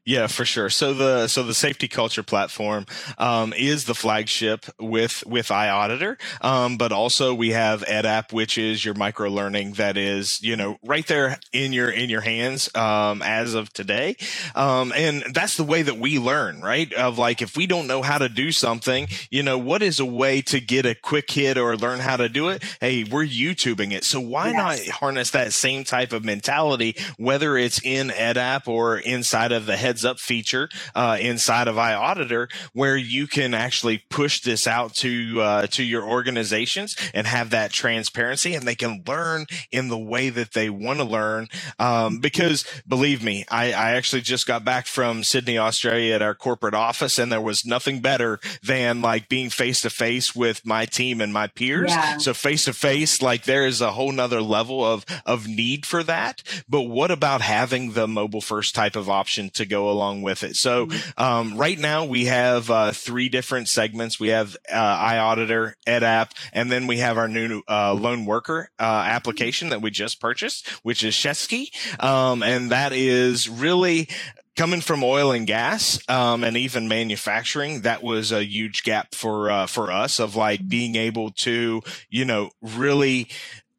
Yeah, 0.03 0.25
for 0.25 0.45
sure. 0.45 0.71
So 0.71 0.95
the 0.95 1.27
so 1.27 1.43
the 1.43 1.53
safety 1.53 1.87
culture 1.87 2.23
platform 2.23 2.87
um, 3.19 3.53
is 3.55 3.85
the 3.85 3.93
flagship 3.93 4.65
with 4.79 5.23
with 5.27 5.49
iAuditor, 5.49 6.17
um, 6.41 6.77
but 6.77 6.91
also 6.91 7.35
we 7.35 7.51
have 7.51 7.83
EdApp, 7.83 8.33
which 8.33 8.57
is 8.57 8.83
your 8.83 8.95
micro 8.95 9.29
learning 9.29 9.73
that 9.73 9.97
is 9.97 10.41
you 10.41 10.55
know 10.55 10.79
right 10.83 11.05
there 11.05 11.37
in 11.53 11.71
your 11.71 11.91
in 11.91 12.09
your 12.09 12.21
hands 12.21 12.75
um, 12.75 13.21
as 13.21 13.53
of 13.53 13.71
today, 13.73 14.15
um, 14.55 14.91
and 14.95 15.23
that's 15.35 15.55
the 15.55 15.63
way 15.63 15.83
that 15.83 15.99
we 15.99 16.17
learn, 16.17 16.61
right? 16.61 16.91
Of 16.93 17.19
like 17.19 17.43
if 17.43 17.55
we 17.55 17.67
don't 17.67 17.85
know 17.85 18.01
how 18.01 18.17
to 18.17 18.27
do 18.27 18.51
something, 18.51 19.07
you 19.29 19.43
know, 19.43 19.59
what 19.59 19.83
is 19.83 19.99
a 19.99 20.05
way 20.05 20.41
to 20.43 20.59
get 20.59 20.87
a 20.87 20.95
quick 20.95 21.29
hit 21.29 21.59
or 21.59 21.77
learn 21.77 21.99
how 21.99 22.17
to 22.17 22.27
do 22.27 22.49
it? 22.49 22.63
Hey, 22.79 23.03
we're 23.03 23.27
YouTubing 23.27 23.91
it, 23.91 24.03
so 24.03 24.19
why 24.19 24.49
yes. 24.49 24.87
not 24.87 24.95
harness 24.95 25.29
that 25.29 25.53
same 25.53 25.83
type 25.83 26.11
of 26.11 26.25
mentality, 26.25 26.95
whether 27.17 27.55
it's 27.55 27.79
in 27.83 28.07
EdApp 28.07 28.67
or 28.67 28.97
inside 28.97 29.51
of 29.51 29.67
the 29.67 29.77
head 29.77 29.90
heads 29.91 30.05
up 30.05 30.19
feature 30.19 30.69
uh, 30.95 31.17
inside 31.19 31.67
of 31.67 31.75
iAuditor 31.75 32.49
where 32.71 32.95
you 32.95 33.27
can 33.27 33.53
actually 33.53 33.97
push 34.09 34.39
this 34.39 34.65
out 34.65 34.93
to 34.95 35.41
uh, 35.41 35.67
to 35.67 35.83
your 35.83 36.03
organizations 36.03 36.95
and 37.13 37.27
have 37.27 37.49
that 37.49 37.71
transparency, 37.71 38.55
and 38.55 38.65
they 38.65 38.75
can 38.75 39.03
learn 39.05 39.45
in 39.69 39.89
the 39.89 39.97
way 39.97 40.29
that 40.29 40.53
they 40.53 40.69
want 40.69 40.99
to 40.99 41.03
learn. 41.03 41.49
Um, 41.77 42.19
because 42.19 42.63
believe 42.87 43.21
me, 43.21 43.43
I, 43.51 43.73
I 43.73 43.91
actually 43.91 44.21
just 44.21 44.47
got 44.47 44.63
back 44.63 44.87
from 44.87 45.25
Sydney, 45.25 45.57
Australia, 45.57 46.15
at 46.15 46.21
our 46.21 46.35
corporate 46.35 46.73
office, 46.73 47.19
and 47.19 47.29
there 47.29 47.41
was 47.41 47.65
nothing 47.65 47.99
better 47.99 48.39
than 48.63 49.01
like 49.01 49.27
being 49.27 49.49
face 49.49 49.81
to 49.81 49.89
face 49.89 50.33
with 50.33 50.65
my 50.65 50.85
team 50.85 51.19
and 51.19 51.33
my 51.33 51.47
peers. 51.47 51.91
Yeah. 51.91 52.17
So 52.17 52.33
face 52.33 52.63
to 52.63 52.73
face, 52.73 53.21
like 53.21 53.43
there 53.43 53.65
is 53.65 53.81
a 53.81 53.91
whole 53.91 54.13
nother 54.13 54.41
level 54.41 54.85
of 54.85 55.05
of 55.25 55.49
need 55.49 55.85
for 55.85 56.01
that. 56.03 56.43
But 56.69 56.83
what 56.83 57.11
about 57.11 57.41
having 57.41 57.91
the 57.91 58.07
mobile 58.07 58.39
first 58.39 58.73
type 58.73 58.95
of 58.95 59.09
option 59.09 59.49
to 59.55 59.65
go 59.65 59.80
along 59.89 60.21
with 60.21 60.43
it. 60.43 60.55
So 60.55 60.87
mm-hmm. 60.87 61.21
um, 61.21 61.57
right 61.57 61.77
now 61.77 62.05
we 62.05 62.25
have 62.25 62.69
uh, 62.69 62.91
three 62.91 63.29
different 63.29 63.67
segments. 63.67 64.19
We 64.19 64.29
have 64.29 64.55
uh, 64.71 64.97
iAuditor, 64.97 65.73
EdApp, 65.87 66.31
and 66.53 66.71
then 66.71 66.87
we 66.87 66.97
have 66.97 67.17
our 67.17 67.27
new 67.27 67.61
uh, 67.69 67.93
lone 67.93 68.25
worker 68.25 68.69
uh, 68.79 68.83
application 69.05 69.69
that 69.69 69.81
we 69.81 69.91
just 69.91 70.19
purchased, 70.19 70.67
which 70.83 71.03
is 71.03 71.13
SHEQSY, 71.13 72.03
um, 72.03 72.43
and 72.43 72.71
that 72.71 72.93
is 72.93 73.49
really 73.49 74.07
coming 74.55 74.81
from 74.81 75.03
oil 75.03 75.31
and 75.31 75.47
gas 75.47 75.99
um, 76.09 76.43
and 76.43 76.57
even 76.57 76.87
manufacturing 76.87 77.81
that 77.81 78.03
was 78.03 78.31
a 78.31 78.43
huge 78.43 78.83
gap 78.83 79.15
for 79.15 79.49
uh, 79.49 79.65
for 79.65 79.91
us 79.91 80.19
of 80.19 80.35
like 80.35 80.67
being 80.67 80.95
able 80.95 81.31
to 81.31 81.81
you 82.09 82.25
know 82.25 82.49
really 82.61 83.27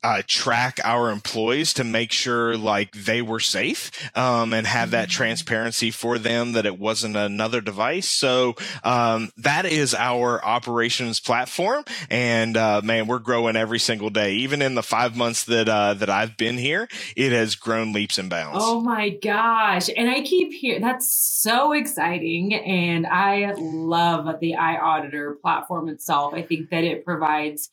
uh, 0.03 0.23
track 0.27 0.81
our 0.85 1.11
employees 1.11 1.73
to 1.75 1.85
make 1.85 2.12
sure 2.12 2.57
like 2.57 2.93
they 2.93 3.23
were 3.23 3.41
safe 3.41 3.91
um, 4.17 4.53
and 4.53 4.67
have 4.67 4.91
that 4.91 5.09
mm-hmm. 5.09 5.17
transparency 5.17 5.91
for 5.91 6.19
them 6.19 6.53
that 6.53 6.67
it 6.67 6.79
wasn't 6.79 7.17
another 7.17 7.61
device. 7.61 8.11
So 8.11 8.55
um, 8.83 9.31
that 9.37 9.65
is 9.65 9.95
our 9.95 10.45
operations 10.45 11.21
platform, 11.21 11.85
and 12.11 12.57
uh, 12.57 12.81
man, 12.83 13.07
we're 13.07 13.19
growing 13.19 13.57
every 13.57 13.79
single 13.79 14.11
day. 14.11 14.35
Even 14.35 14.62
in 14.62 14.75
the 14.75 14.83
five 14.83 15.17
months 15.17 15.45
that 15.45 15.69
uh, 15.69 15.95
that 15.95 16.11
I've 16.11 16.37
been 16.37 16.59
here, 16.59 16.88
it 17.17 17.33
has 17.33 17.55
grown 17.55 17.93
leaps 17.93 18.19
and 18.19 18.29
bounds. 18.29 18.59
Oh 18.61 18.81
my 18.81 19.11
gosh! 19.11 19.88
And 19.97 20.11
I 20.11 20.23
keep 20.23 20.53
hearing 20.53 20.83
that's 20.83 21.11
so 21.11 21.73
exciting, 21.73 22.55
and 22.55 23.07
I 23.07 23.55
love 23.57 24.41
the 24.41 24.55
iAuditor 24.59 25.41
platform 25.41 25.88
itself. 25.88 26.35
I 26.35 26.43
think 26.43 26.71
that 26.71 26.85
it 26.85 27.05
provides 27.05 27.71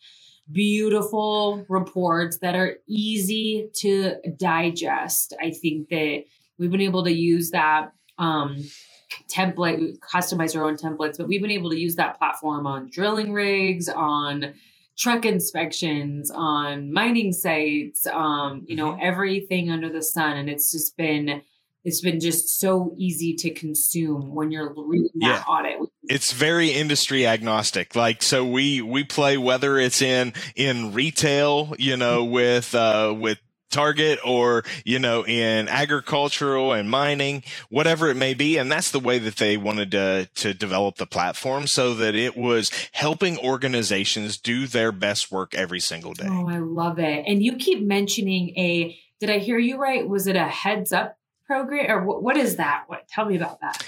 beautiful 0.52 1.66
reports 1.70 2.40
that 2.40 2.56
are 2.56 2.78
easy 2.88 3.70
to 3.76 4.16
digest. 4.38 5.34
I 5.42 5.52
think 5.52 5.90
that 5.90 6.24
we've 6.58 6.72
been 6.72 6.82
able 6.82 7.04
to 7.04 7.14
use 7.14 7.52
that 7.52 7.92
um, 8.18 8.58
template, 9.30 10.00
customize 10.00 10.56
our 10.56 10.66
own 10.66 10.76
templates, 10.76 11.18
but 11.18 11.28
we've 11.28 11.42
been 11.42 11.52
able 11.52 11.70
to 11.70 11.80
use 11.80 11.96
that 11.96 12.18
platform 12.18 12.68
on 12.68 12.90
drilling 12.92 13.32
rigs, 13.32 13.90
on 13.90 14.54
truck 14.98 15.26
inspections, 15.26 16.30
on 16.30 16.92
mining 16.92 17.32
sites, 17.32 18.06
um, 18.08 18.66
you 18.68 18.76
know, 18.76 18.92
mm-hmm. 18.92 19.02
everything 19.02 19.70
under 19.72 19.90
the 19.90 20.04
sun. 20.04 20.38
And 20.38 20.50
it's 20.50 20.72
just 20.72 20.98
been 20.98 21.42
it's 21.84 22.02
been 22.02 22.20
just 22.20 22.60
so 22.60 22.94
easy 22.98 23.34
to 23.36 23.52
consume 23.52 24.34
when 24.34 24.52
you're 24.52 24.74
reading 24.76 25.10
that 25.22 25.44
yeah. 25.48 25.54
audit. 25.54 25.90
It's 26.04 26.34
very 26.34 26.70
industry 26.70 27.26
agnostic. 27.26 27.96
Like 27.96 28.22
so 28.22 28.46
we 28.46 28.82
we 28.82 29.04
play 29.04 29.38
whether 29.38 29.78
it's 29.78 30.02
in 30.02 30.34
in 30.56 30.94
retail, 30.94 31.74
you 31.78 31.98
know, 31.98 32.26
with 32.26 32.76
uh 32.76 33.16
with 33.18 33.40
Target 33.70 34.20
or, 34.26 34.64
you 34.84 35.00
know, 35.00 35.24
in 35.26 35.68
agricultural 35.68 36.74
and 36.74 36.90
mining, 36.90 37.44
whatever 37.70 38.10
it 38.10 38.16
may 38.16 38.34
be. 38.34 38.58
And 38.58 38.72
that's 38.72 38.92
the 38.92 39.00
way 39.00 39.20
that 39.20 39.36
they 39.36 39.58
wanted 39.58 39.92
to, 39.92 40.28
to 40.36 40.54
develop 40.54 40.96
the 40.96 41.06
platform 41.06 41.68
so 41.68 41.94
that 41.94 42.16
it 42.16 42.36
was 42.36 42.72
helping 42.94 43.38
organizations 43.38 44.40
do 44.40 44.66
their 44.66 44.92
best 44.92 45.32
work 45.32 45.54
every 45.54 45.80
single 45.80 46.14
day. 46.14 46.28
Oh, 46.28 46.50
I 46.50 46.58
love 46.58 46.98
it. 46.98 47.26
And 47.28 47.44
you 47.44 47.58
keep 47.58 47.86
mentioning 47.86 48.58
a, 48.58 48.98
did 49.20 49.30
I 49.30 49.38
hear 49.38 49.60
you 49.60 49.78
right? 49.78 50.08
Was 50.08 50.26
it 50.28 50.36
a 50.36 50.48
heads 50.48 50.92
up 50.92 51.19
program 51.50 51.90
or 51.90 52.22
what 52.22 52.38
is 52.38 52.58
that? 52.58 52.84
What 52.86 53.08
tell 53.08 53.26
me 53.26 53.36
about 53.36 53.60
that? 53.62 53.84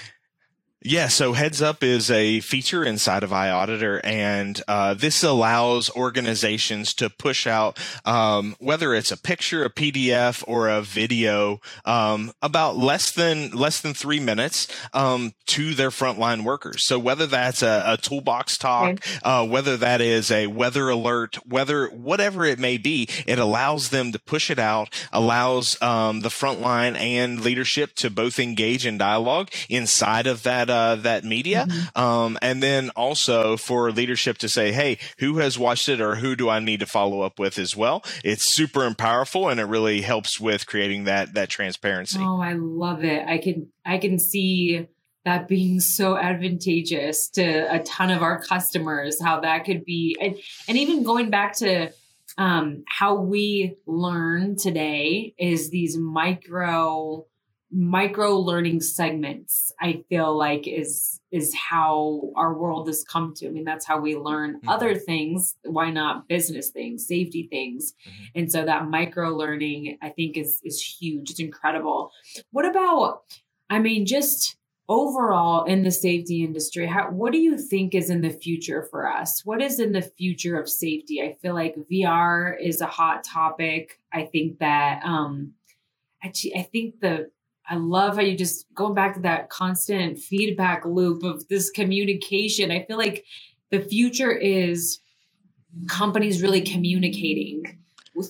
Yeah, 0.84 1.06
so 1.06 1.32
Heads 1.32 1.62
Up 1.62 1.84
is 1.84 2.10
a 2.10 2.40
feature 2.40 2.82
inside 2.82 3.22
of 3.22 3.30
iAuditor, 3.30 4.00
and 4.02 4.60
uh, 4.66 4.94
this 4.94 5.22
allows 5.22 5.88
organizations 5.90 6.92
to 6.94 7.08
push 7.08 7.46
out 7.46 7.78
um, 8.04 8.56
whether 8.58 8.92
it's 8.92 9.12
a 9.12 9.16
picture, 9.16 9.64
a 9.64 9.70
PDF, 9.70 10.42
or 10.48 10.68
a 10.68 10.82
video 10.82 11.60
um, 11.84 12.32
about 12.42 12.76
less 12.76 13.12
than 13.12 13.52
less 13.52 13.80
than 13.80 13.94
three 13.94 14.18
minutes 14.18 14.66
um, 14.92 15.34
to 15.46 15.72
their 15.72 15.90
frontline 15.90 16.42
workers. 16.42 16.84
So 16.84 16.98
whether 16.98 17.28
that's 17.28 17.62
a, 17.62 17.84
a 17.86 17.96
toolbox 17.96 18.58
talk, 18.58 18.90
okay. 18.90 19.18
uh, 19.22 19.46
whether 19.46 19.76
that 19.76 20.00
is 20.00 20.32
a 20.32 20.48
weather 20.48 20.88
alert, 20.88 21.36
whether 21.46 21.86
whatever 21.90 22.44
it 22.44 22.58
may 22.58 22.76
be, 22.76 23.08
it 23.24 23.38
allows 23.38 23.90
them 23.90 24.10
to 24.10 24.18
push 24.18 24.50
it 24.50 24.58
out, 24.58 24.92
allows 25.12 25.80
um, 25.80 26.22
the 26.22 26.28
frontline 26.28 26.98
and 26.98 27.40
leadership 27.40 27.94
to 27.94 28.10
both 28.10 28.40
engage 28.40 28.84
in 28.84 28.98
dialogue 28.98 29.48
inside 29.68 30.26
of 30.26 30.42
that 30.42 30.71
uh, 30.72 30.96
that 30.96 31.24
media, 31.24 31.66
mm-hmm. 31.68 32.00
um, 32.00 32.38
and 32.42 32.62
then 32.62 32.90
also 32.96 33.56
for 33.56 33.92
leadership 33.92 34.38
to 34.38 34.48
say, 34.48 34.72
"Hey, 34.72 34.98
who 35.18 35.38
has 35.38 35.58
watched 35.58 35.88
it, 35.88 36.00
or 36.00 36.16
who 36.16 36.34
do 36.34 36.48
I 36.48 36.58
need 36.58 36.80
to 36.80 36.86
follow 36.86 37.20
up 37.20 37.38
with 37.38 37.58
as 37.58 37.76
well?" 37.76 38.02
It's 38.24 38.54
super 38.54 38.84
and 38.84 38.98
powerful, 38.98 39.48
and 39.48 39.60
it 39.60 39.64
really 39.64 40.00
helps 40.00 40.40
with 40.40 40.66
creating 40.66 41.04
that 41.04 41.34
that 41.34 41.48
transparency. 41.48 42.18
Oh, 42.20 42.40
I 42.40 42.54
love 42.54 43.04
it. 43.04 43.24
I 43.26 43.38
can 43.38 43.68
I 43.84 43.98
can 43.98 44.18
see 44.18 44.88
that 45.24 45.46
being 45.46 45.78
so 45.78 46.16
advantageous 46.16 47.28
to 47.30 47.72
a 47.72 47.78
ton 47.84 48.10
of 48.10 48.22
our 48.22 48.42
customers 48.42 49.22
how 49.22 49.38
that 49.38 49.64
could 49.64 49.84
be 49.84 50.16
and, 50.20 50.36
and 50.66 50.76
even 50.76 51.04
going 51.04 51.30
back 51.30 51.56
to 51.56 51.92
um, 52.38 52.84
how 52.88 53.16
we 53.16 53.76
learn 53.86 54.56
today 54.56 55.34
is 55.38 55.70
these 55.70 55.96
micro 55.96 57.26
micro 57.72 58.36
learning 58.36 58.80
segments 58.80 59.72
i 59.80 60.02
feel 60.08 60.36
like 60.36 60.66
is 60.66 61.20
is 61.32 61.54
how 61.54 62.30
our 62.36 62.52
world 62.52 62.86
has 62.86 63.02
come 63.02 63.32
to. 63.34 63.48
I 63.48 63.50
mean 63.50 63.64
that's 63.64 63.86
how 63.86 63.98
we 63.98 64.16
learn 64.16 64.56
mm-hmm. 64.56 64.68
other 64.68 64.94
things. 64.94 65.56
Why 65.64 65.90
not 65.90 66.28
business 66.28 66.68
things 66.68 67.06
safety 67.06 67.48
things? 67.50 67.94
Mm-hmm. 68.06 68.24
and 68.38 68.52
so 68.52 68.64
that 68.64 68.88
micro 68.88 69.30
learning 69.30 69.98
i 70.02 70.10
think 70.10 70.36
is 70.36 70.60
is 70.62 70.80
huge. 70.80 71.30
It's 71.30 71.40
incredible. 71.40 72.12
What 72.50 72.66
about 72.66 73.22
i 73.70 73.78
mean 73.78 74.06
just 74.06 74.56
overall 74.88 75.64
in 75.64 75.84
the 75.84 75.90
safety 75.90 76.44
industry 76.44 76.86
how, 76.86 77.08
what 77.10 77.32
do 77.32 77.38
you 77.38 77.56
think 77.56 77.94
is 77.94 78.10
in 78.10 78.20
the 78.20 78.30
future 78.30 78.82
for 78.90 79.08
us? 79.08 79.42
What 79.44 79.62
is 79.62 79.80
in 79.80 79.92
the 79.92 80.02
future 80.02 80.60
of 80.60 80.68
safety? 80.68 81.22
I 81.22 81.32
feel 81.40 81.54
like 81.54 81.76
vr 81.90 82.54
is 82.60 82.82
a 82.82 82.86
hot 82.86 83.24
topic. 83.24 83.98
I 84.12 84.24
think 84.24 84.58
that 84.58 85.02
um 85.02 85.54
actually 86.22 86.56
i 86.56 86.62
think 86.62 87.00
the 87.00 87.30
I 87.68 87.76
love 87.76 88.16
how 88.16 88.22
you 88.22 88.36
just 88.36 88.66
going 88.74 88.94
back 88.94 89.14
to 89.14 89.20
that 89.20 89.48
constant 89.50 90.18
feedback 90.18 90.84
loop 90.84 91.22
of 91.22 91.46
this 91.48 91.70
communication. 91.70 92.70
I 92.70 92.84
feel 92.84 92.98
like 92.98 93.24
the 93.70 93.80
future 93.80 94.32
is 94.32 95.00
companies 95.88 96.42
really 96.42 96.60
communicating 96.60 97.78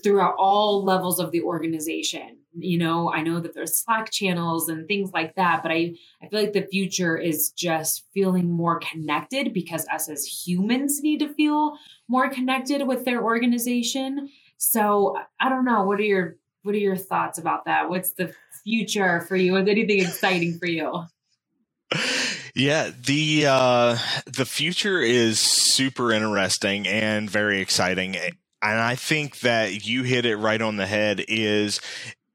throughout 0.03 0.35
all 0.39 0.85
levels 0.85 1.19
of 1.19 1.33
the 1.33 1.43
organization. 1.43 2.39
You 2.57 2.79
know, 2.79 3.13
I 3.13 3.23
know 3.23 3.41
that 3.41 3.55
there's 3.55 3.77
Slack 3.77 4.11
channels 4.11 4.69
and 4.69 4.87
things 4.87 5.11
like 5.13 5.35
that, 5.37 5.63
but 5.63 5.73
I, 5.73 5.95
I 6.23 6.29
feel 6.29 6.41
like 6.41 6.53
the 6.53 6.69
future 6.71 7.17
is 7.17 7.51
just 7.51 8.05
feeling 8.15 8.51
more 8.51 8.79
connected 8.79 9.53
because 9.53 9.87
us 9.89 10.09
as 10.09 10.25
humans 10.25 11.01
need 11.03 11.19
to 11.21 11.33
feel 11.35 11.79
more 12.09 12.29
connected 12.29 12.87
with 12.87 13.05
their 13.05 13.25
organization. 13.25 14.29
So 14.59 15.17
I 15.41 15.49
don't 15.49 15.65
know. 15.65 15.83
What 15.83 15.99
are 15.99 16.05
your 16.05 16.37
what 16.63 16.77
are 16.77 16.79
your 16.79 16.97
thoughts 16.97 17.39
about 17.39 17.65
that? 17.65 17.91
What's 17.91 18.13
the 18.13 18.33
future 18.65 19.21
for 19.23 19.37
you? 19.37 19.57
Is 19.57 19.69
anything 19.69 20.01
exciting 20.01 20.59
for 20.59 20.67
you? 20.67 21.05
Yeah, 22.55 22.91
the 23.05 23.47
uh, 23.49 23.99
the 24.27 24.45
future 24.45 25.01
is 25.01 25.39
super 25.39 26.13
interesting 26.13 26.87
and 26.87 27.31
very 27.31 27.61
exciting. 27.61 28.17
And 28.17 28.35
I 28.63 28.95
think 28.95 29.41
that 29.41 29.87
you 29.87 30.03
hit 30.03 30.27
it 30.27 30.37
right 30.37 30.61
on 30.61 30.77
the 30.77 30.87
head 30.87 31.25
is 31.29 31.81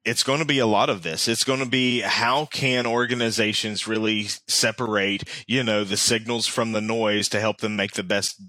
it's 0.08 0.24
going 0.24 0.40
to 0.40 0.46
be 0.46 0.60
a 0.60 0.66
lot 0.66 0.90
of 0.90 1.04
this. 1.04 1.28
It's 1.28 1.44
going 1.44 1.60
to 1.60 1.70
be 1.70 2.00
how 2.00 2.46
can 2.46 2.88
organizations 2.88 3.88
really 3.88 4.28
separate, 4.48 5.24
you 5.48 5.64
know, 5.64 5.84
the 5.84 5.98
signals 5.98 6.48
from 6.48 6.72
the 6.72 6.82
noise 6.82 7.30
to 7.30 7.40
help 7.40 7.60
them 7.60 7.76
make 7.76 7.92
the 7.92 8.04
best 8.04 8.42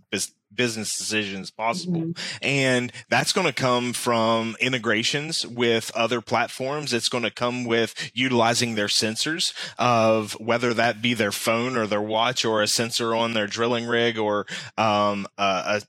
business 0.55 0.97
decisions 0.97 1.51
possible. 1.51 2.01
Mm-hmm. 2.01 2.37
And 2.43 2.93
that's 3.09 3.33
going 3.33 3.47
to 3.47 3.53
come 3.53 3.93
from 3.93 4.57
integrations 4.61 5.47
with 5.47 5.91
other 5.95 6.21
platforms. 6.21 6.93
It's 6.93 7.09
going 7.09 7.25
to 7.25 7.31
come 7.31 7.65
with 7.65 8.11
utilizing 8.15 8.75
their 8.75 8.87
sensors 8.87 9.53
of 9.79 10.33
whether 10.41 10.75
that 10.75 11.03
be 11.03 11.15
their 11.15 11.33
phone 11.33 11.77
or 11.77 11.87
their 11.87 12.03
watch 12.03 12.45
or 12.45 12.63
a 12.63 12.67
sensor 12.67 13.15
on 13.15 13.35
their 13.35 13.47
drilling 13.47 13.87
rig 13.87 14.19
or 14.19 14.47
um, 14.77 15.27
a, 15.37 15.83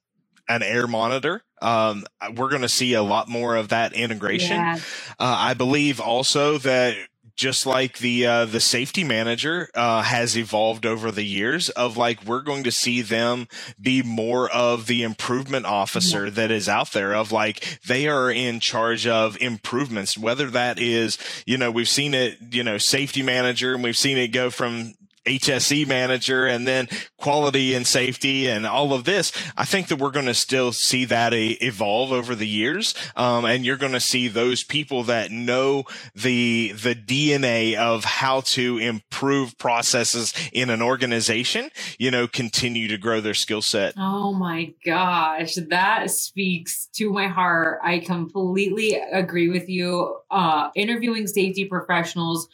an 0.47 0.63
air 0.63 0.87
monitor. 0.87 1.43
Um, 1.61 2.05
we're 2.35 2.49
going 2.49 2.61
to 2.61 2.69
see 2.69 2.93
a 2.93 3.03
lot 3.03 3.27
more 3.27 3.55
of 3.55 3.69
that 3.69 3.93
integration. 3.93 4.57
Yeah. 4.57 4.75
Uh, 5.19 5.35
I 5.37 5.53
believe 5.53 5.99
also 5.99 6.57
that 6.59 6.95
just 7.39 7.65
like 7.65 7.99
the 7.99 8.27
uh, 8.27 8.43
the 8.43 8.59
safety 8.59 9.01
manager 9.01 9.69
uh, 9.73 10.01
has 10.01 10.37
evolved 10.37 10.85
over 10.85 11.09
the 11.09 11.23
years 11.23 11.69
of 11.69 11.95
like 11.95 12.25
we're 12.25 12.41
going 12.41 12.65
to 12.65 12.71
see 12.71 13.01
them 13.01 13.47
be 13.81 14.03
more 14.03 14.51
of 14.51 14.87
the 14.87 15.03
improvement 15.03 15.65
officer 15.65 16.25
yeah. 16.25 16.31
that 16.31 16.51
is 16.51 16.67
out 16.67 16.91
there 16.91 17.15
of 17.15 17.31
like 17.31 17.79
they 17.87 18.09
are 18.09 18.29
in 18.29 18.59
charge 18.59 19.07
of 19.07 19.41
improvements 19.41 20.17
whether 20.17 20.47
that 20.47 20.77
is 20.79 21.17
you 21.45 21.57
know 21.57 21.71
we've 21.71 21.87
seen 21.87 22.13
it 22.13 22.37
you 22.51 22.61
know 22.61 22.77
safety 22.77 23.23
manager 23.23 23.73
and 23.73 23.85
we've 23.85 23.97
seen 23.97 24.17
it 24.17 24.27
go 24.27 24.49
from 24.49 24.93
HSE 25.29 25.87
manager 25.87 26.45
and 26.45 26.67
then 26.67 26.87
quality 27.17 27.73
and 27.73 27.85
safety 27.85 28.47
and 28.47 28.65
all 28.65 28.93
of 28.93 29.03
this. 29.03 29.31
I 29.55 29.65
think 29.65 29.87
that 29.87 29.97
we're 29.97 30.11
going 30.11 30.25
to 30.25 30.33
still 30.33 30.71
see 30.71 31.05
that 31.05 31.33
evolve 31.33 32.11
over 32.11 32.35
the 32.35 32.47
years. 32.47 32.93
Um, 33.15 33.45
and 33.45 33.65
you're 33.65 33.77
going 33.77 33.93
to 33.93 33.99
see 33.99 34.27
those 34.27 34.63
people 34.63 35.03
that 35.03 35.31
know 35.31 35.85
the, 36.15 36.73
the 36.73 36.95
DNA 36.95 37.75
of 37.75 38.03
how 38.03 38.41
to 38.41 38.77
improve 38.77 39.57
processes 39.57 40.33
in 40.51 40.69
an 40.69 40.81
organization, 40.81 41.69
you 41.97 42.11
know, 42.11 42.27
continue 42.27 42.87
to 42.87 42.97
grow 42.97 43.21
their 43.21 43.33
skill 43.33 43.61
set. 43.61 43.93
Oh 43.97 44.33
my 44.33 44.73
gosh. 44.85 45.55
That 45.55 46.09
speaks 46.11 46.87
to 46.93 47.11
my 47.11 47.27
heart. 47.27 47.79
I 47.83 47.99
completely 47.99 48.95
agree 48.95 49.49
with 49.49 49.69
you. 49.69 50.17
Uh, 50.31 50.69
interviewing 50.75 51.27
safety 51.27 51.65
professionals 51.65 52.47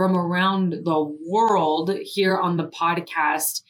from 0.00 0.16
around 0.16 0.72
the 0.86 1.16
world 1.28 1.90
here 2.00 2.38
on 2.38 2.56
the 2.56 2.68
podcast, 2.68 3.60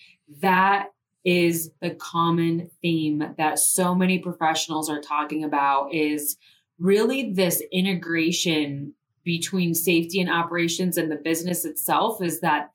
that 0.41 0.87
is 1.25 1.73
the 1.83 1.91
common 1.91 2.71
theme 2.81 3.35
that 3.37 3.59
so 3.59 3.97
many 3.97 4.21
professionals 4.21 4.89
are 4.89 5.01
talking 5.01 5.43
about 5.43 5.93
is 5.93 6.37
really 6.79 7.33
this 7.33 7.61
integration 7.73 8.95
between 9.25 9.75
safety 9.75 10.21
and 10.21 10.31
operations 10.31 10.97
and 10.97 11.11
the 11.11 11.17
business 11.17 11.65
itself 11.65 12.23
is 12.23 12.39
that 12.43 12.71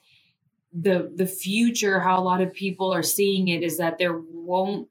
the 0.77 1.09
the 1.15 1.25
future 1.25 2.01
how 2.01 2.19
a 2.19 2.21
lot 2.21 2.41
of 2.41 2.51
people 2.51 2.93
are 2.93 3.01
seeing 3.01 3.47
it 3.47 3.63
is 3.63 3.77
that 3.77 3.97
there 3.97 4.19
won't 4.33 4.89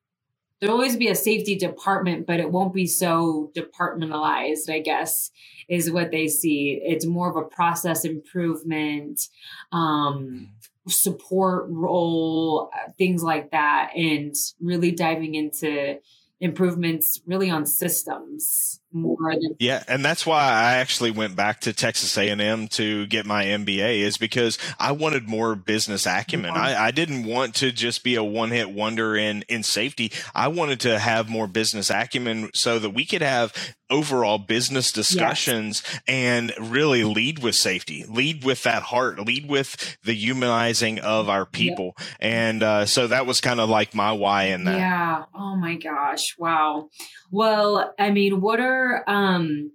there'll 0.65 0.77
always 0.77 0.97
be 0.97 1.09
a 1.09 1.15
safety 1.15 1.57
department 1.57 2.27
but 2.27 2.41
it 2.41 2.51
won't 2.51 2.73
be 2.73 2.87
so 2.87 3.51
departmentalized 3.55 4.71
i 4.71 4.79
guess 4.79 5.31
is 5.69 5.91
what 5.91 6.11
they 6.11 6.29
see. 6.29 6.81
It's 6.83 7.07
more 7.07 7.29
of 7.29 7.37
a 7.37 7.43
process 7.43 8.05
improvement 8.05 9.29
um 9.73 10.51
support 10.87 11.65
role 11.71 12.71
things 12.99 13.23
like 13.23 13.51
that 13.51 13.91
and 13.97 14.35
really 14.61 14.91
diving 14.91 15.35
into 15.35 15.99
improvements 16.41 17.23
really 17.27 17.49
on 17.49 17.65
systems 17.65 18.81
more 18.95 19.35
than 19.35 19.57
yeah 19.59 19.83
and 19.89 20.05
that's 20.05 20.25
why 20.25 20.41
i 20.41 20.75
actually 20.77 21.11
went 21.11 21.37
back 21.37 21.61
to 21.61 21.73
texas 21.73 22.17
a&m 22.17 22.69
to 22.69 23.07
get 23.07 23.27
my 23.27 23.45
mba 23.45 23.99
is 24.01 24.17
because 24.17 24.57
i 24.79 24.93
wanted 24.93 25.29
more 25.29 25.55
business 25.55 26.07
acumen. 26.07 26.51
I, 26.51 26.87
I 26.87 26.91
didn't 26.91 27.25
want 27.25 27.55
to 27.57 27.73
just 27.73 28.05
be 28.05 28.15
a 28.15 28.25
one-hit 28.25 28.71
wonder 28.71 29.17
in 29.17 29.45
in 29.49 29.63
safety. 29.63 30.13
I 30.35 30.49
wanted 30.49 30.81
to 30.81 30.99
have 30.99 31.29
more 31.29 31.47
business 31.47 31.91
acumen 31.91 32.51
so 32.55 32.79
that 32.79 32.91
we 32.91 33.05
could 33.05 33.23
have 33.23 33.53
overall 33.91 34.39
business 34.39 34.91
discussions 34.91 35.83
yes. 35.85 36.01
and 36.09 36.53
really 36.59 37.05
lead 37.05 37.43
with 37.43 37.55
safety 37.55 38.05
lead 38.09 38.43
with 38.43 38.63
that 38.63 38.83
heart 38.83 39.21
lead 39.21 39.47
with 39.49 39.99
the 40.05 40.15
humanizing 40.15 40.99
of 41.01 41.29
our 41.29 41.45
people. 41.45 41.97
And 42.21 42.63
uh, 42.63 42.87
so 42.87 43.07
that 43.09 43.27
was 43.27 43.41
kind 43.41 43.61
of 43.61 43.69
like 43.69 43.95
my 43.95 44.13
why 44.13 44.45
in 44.45 44.65
that. 44.65 44.79
Yeah. 44.79 45.25
Oh 45.35 45.57
my 45.57 45.77
gosh. 45.77 46.37
Wow. 46.39 46.91
Well 47.31 47.95
i 47.99 48.11
mean 48.11 48.41
what 48.41 48.61
are 48.61 48.84
um, 49.07 49.73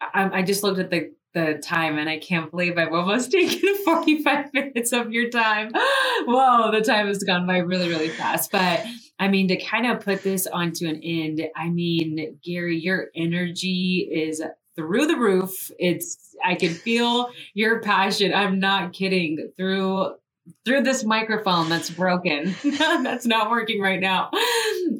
I, 0.00 0.38
I 0.38 0.42
just 0.42 0.62
looked 0.62 0.78
at 0.78 0.90
the 0.90 1.12
the 1.36 1.60
time 1.62 1.98
and 1.98 2.08
I 2.08 2.18
can't 2.18 2.50
believe 2.50 2.78
I've 2.78 2.94
almost 2.94 3.30
taken 3.32 3.76
45 3.84 4.54
minutes 4.54 4.92
of 4.92 5.12
your 5.12 5.28
time. 5.28 5.70
Whoa, 6.24 6.70
the 6.72 6.80
time 6.80 7.08
has 7.08 7.22
gone 7.22 7.46
by 7.46 7.58
really, 7.58 7.88
really 7.88 8.08
fast. 8.08 8.50
But 8.50 8.84
I 9.18 9.28
mean, 9.28 9.46
to 9.48 9.56
kind 9.56 9.86
of 9.86 10.00
put 10.00 10.22
this 10.22 10.46
onto 10.46 10.86
an 10.88 11.00
end, 11.04 11.46
I 11.54 11.68
mean, 11.68 12.38
Gary, 12.42 12.78
your 12.78 13.08
energy 13.14 14.08
is 14.10 14.42
through 14.76 15.06
the 15.06 15.16
roof. 15.16 15.70
It's, 15.78 16.34
I 16.44 16.54
can 16.54 16.72
feel 16.72 17.28
your 17.52 17.80
passion. 17.80 18.32
I'm 18.32 18.58
not 18.58 18.94
kidding. 18.94 19.52
Through 19.58 20.14
through 20.64 20.82
this 20.82 21.04
microphone 21.04 21.68
that's 21.68 21.90
broken, 21.90 22.54
that's 22.78 23.26
not 23.26 23.50
working 23.50 23.80
right 23.80 24.00
now. 24.00 24.30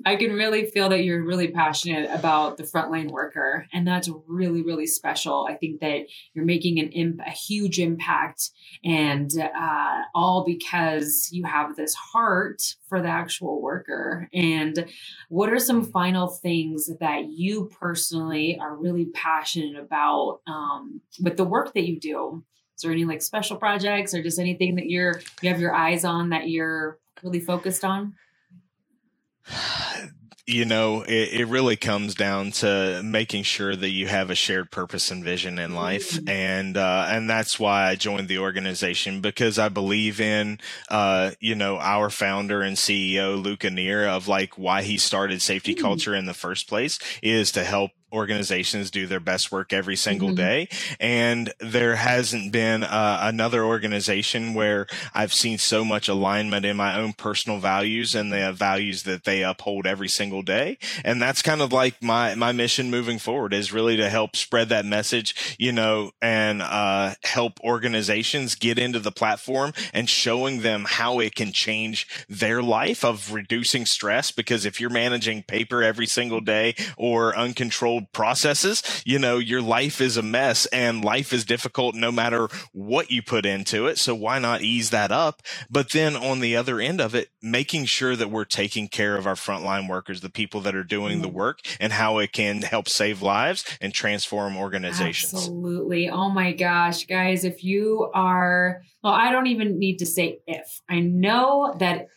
I 0.05 0.17
can 0.17 0.33
really 0.33 0.67
feel 0.67 0.89
that 0.89 1.05
you're 1.05 1.25
really 1.25 1.49
passionate 1.49 2.11
about 2.11 2.57
the 2.57 2.63
frontline 2.63 3.11
worker, 3.11 3.67
and 3.73 3.87
that's 3.87 4.09
really, 4.27 4.63
really 4.63 4.87
special. 4.87 5.47
I 5.49 5.55
think 5.55 5.81
that 5.81 6.07
you're 6.35 6.45
making 6.45 6.79
an 6.79 6.89
imp- 6.91 7.21
a 7.27 7.31
huge 7.31 7.79
impact, 7.79 8.51
and 8.85 9.31
uh, 9.39 10.03
all 10.15 10.45
because 10.45 11.29
you 11.33 11.45
have 11.45 11.77
this 11.77 11.95
heart 11.95 12.63
for 12.89 13.03
the 13.03 13.09
actual 13.09 13.61
worker. 13.61 14.29
And 14.33 14.87
what 15.29 15.53
are 15.53 15.59
some 15.59 15.85
final 15.85 16.29
things 16.29 16.91
that 17.01 17.27
you 17.29 17.71
personally 17.81 18.59
are 18.61 18.77
really 18.77 19.07
passionate 19.07 19.77
about 19.77 20.41
um, 20.47 21.01
with 21.21 21.37
the 21.37 21.45
work 21.45 21.75
that 21.75 21.89
you 21.89 21.99
do? 21.99 22.45
Is 22.77 22.83
there 22.83 22.93
any 22.93 23.05
like 23.05 23.23
special 23.23 23.57
projects 23.57 24.15
or 24.15 24.23
just 24.23 24.39
anything 24.39 24.75
that 24.77 24.87
you're 24.91 25.21
you 25.41 25.49
have 25.49 25.61
your 25.61 25.75
eyes 25.75 26.05
on 26.05 26.31
that 26.31 26.49
you're 26.49 26.99
really 27.23 27.41
focused 27.41 27.85
on? 27.85 28.15
you 30.47 30.65
know, 30.65 31.03
it, 31.03 31.41
it, 31.41 31.49
really 31.49 31.75
comes 31.75 32.15
down 32.15 32.53
to 32.53 33.01
making 33.03 33.43
sure 33.43 33.75
that 33.75 33.91
you 33.91 34.07
have 34.07 34.31
a 34.31 34.35
shared 34.37 34.71
purpose 34.71 35.11
and 35.11 35.25
vision 35.25 35.59
in 35.59 35.75
life, 35.75 36.13
mm-hmm. 36.13 36.29
and 36.29 36.77
uh, 36.77 37.07
and 37.09 37.29
that's 37.29 37.59
why 37.59 37.89
I 37.89 37.97
joined 37.97 38.29
the 38.29 38.39
organization 38.39 39.21
because 39.21 39.59
I 39.59 39.69
believe 39.69 40.21
in, 40.21 40.61
uh, 40.89 41.33
you 41.41 41.57
know, 41.57 41.79
our 41.79 42.11
founder 42.11 42.63
and 42.63 42.77
CEO 42.77 43.43
Luke 43.43 43.61
Anear 43.61 44.07
of 44.07 44.29
like 44.29 44.57
why 44.57 44.83
he 44.83 44.99
started 44.99 45.43
safety 45.43 45.75
mm-hmm. 45.75 45.85
culture 45.85 46.15
in 46.15 46.27
the 46.27 46.35
first 46.35 46.69
place 46.69 47.01
is 47.23 47.51
to 47.53 47.65
help 47.65 47.91
organizations 48.13 48.91
do 48.91 49.07
their 49.07 49.21
best 49.21 49.51
work 49.51 49.73
every 49.73 49.97
single 49.97 50.29
mm-hmm. 50.29 50.37
day. 50.37 50.69
And 51.01 51.53
there 51.61 51.97
hasn't 51.97 52.53
been 52.53 52.85
uh, 52.85 53.19
another 53.23 53.65
organization 53.65 54.55
where 54.55 54.87
I've 55.15 55.35
seen 55.35 55.59
so 55.59 55.85
much 55.85 56.09
alignment 56.09 56.65
in 56.65 56.77
my 56.77 56.97
own 56.97 57.13
personal 57.13 57.59
values 57.59 58.15
and 58.15 58.33
the 58.33 58.53
values 58.53 59.03
that 59.05 59.25
they 59.25 59.43
uphold 59.43 59.87
every 59.87 60.09
single 60.09 60.43
day. 60.43 60.79
And 61.05 61.21
that's 61.21 61.43
kind 61.43 61.61
of 61.61 61.73
like 61.73 62.03
my, 62.03 62.35
my 62.35 62.53
mission 62.53 62.91
moving 62.91 63.19
forward 63.19 63.53
is 63.53 63.73
really 63.73 63.97
to 63.97 64.09
help 64.09 64.37
spread 64.37 64.69
that 64.69 64.85
message, 64.85 65.57
you 65.59 65.73
know, 65.73 66.13
and 66.23 66.63
uh, 66.63 67.15
help 67.25 67.61
organizations 67.61 68.55
get 68.55 68.79
into 68.79 69.01
the 69.01 69.13
platform 69.13 69.73
and 69.93 70.09
showing 70.09 70.61
them 70.61 70.85
how 70.89 71.19
it 71.19 71.35
can 71.35 71.53
change 71.53 72.07
their 72.29 72.63
life 72.63 73.05
of 73.05 73.33
reducing 73.33 73.85
stress. 73.85 74.31
Because 74.31 74.65
if 74.65 74.81
you're 74.81 74.91
managing 74.91 75.43
paper 75.43 75.83
every 75.83 76.07
single 76.07 76.41
day 76.41 76.75
or 76.97 77.37
uncontrolled 77.37 77.96
processes, 78.13 78.83
you 79.05 79.19
know, 79.19 79.39
your 79.39 79.63
life 79.63 80.01
is 80.01 80.17
a 80.17 80.23
mess 80.23 80.67
and 80.67 81.05
life 81.05 81.33
is 81.33 81.45
difficult 81.45 81.95
no 81.95 82.11
matter 82.13 82.49
what 82.73 83.11
you 83.11 83.23
put 83.23 83.47
into 83.47 83.87
it. 83.87 83.99
So 83.99 84.15
why 84.15 84.39
not 84.39 84.63
ease 84.63 84.91
that 84.91 85.13
up? 85.13 85.43
But 85.71 85.93
then 85.93 86.17
on 86.17 86.41
the 86.41 86.57
other 86.57 86.81
end 86.81 87.01
of 87.01 87.15
it, 87.15 87.29
making 87.43 87.87
sure 87.87 88.17
that 88.17 88.31
we're 88.31 88.45
taking 88.45 88.89
care 88.89 89.17
of 89.17 89.27
our 89.27 89.35
frontline 89.35 89.89
workers, 89.89 90.21
the 90.21 90.31
people 90.31 90.61
that 90.63 90.75
are 90.75 90.85
doing 90.85 91.21
the 91.21 91.29
mm-hmm. 91.29 91.37
work 91.37 91.61
and 91.81 91.93
how 91.93 92.19
it 92.19 92.33
can 92.33 92.63
help 92.63 92.89
save 92.89 93.23
lives 93.23 93.65
and 93.81 93.93
transform 93.93 94.57
organizations. 94.57 95.35
Absolutely. 95.35 96.09
Oh 96.11 96.31
my 96.31 96.53
gosh, 96.53 97.07
guys, 97.07 97.45
if 97.45 97.65
you 97.65 98.11
are, 98.15 98.83
well, 99.03 99.13
I 99.13 99.31
don't 99.31 99.47
even 99.47 99.79
need 99.79 99.99
to 99.99 100.07
say 100.07 100.41
if. 100.47 100.81
I 100.89 101.01
know 101.01 101.75
that 101.79 102.09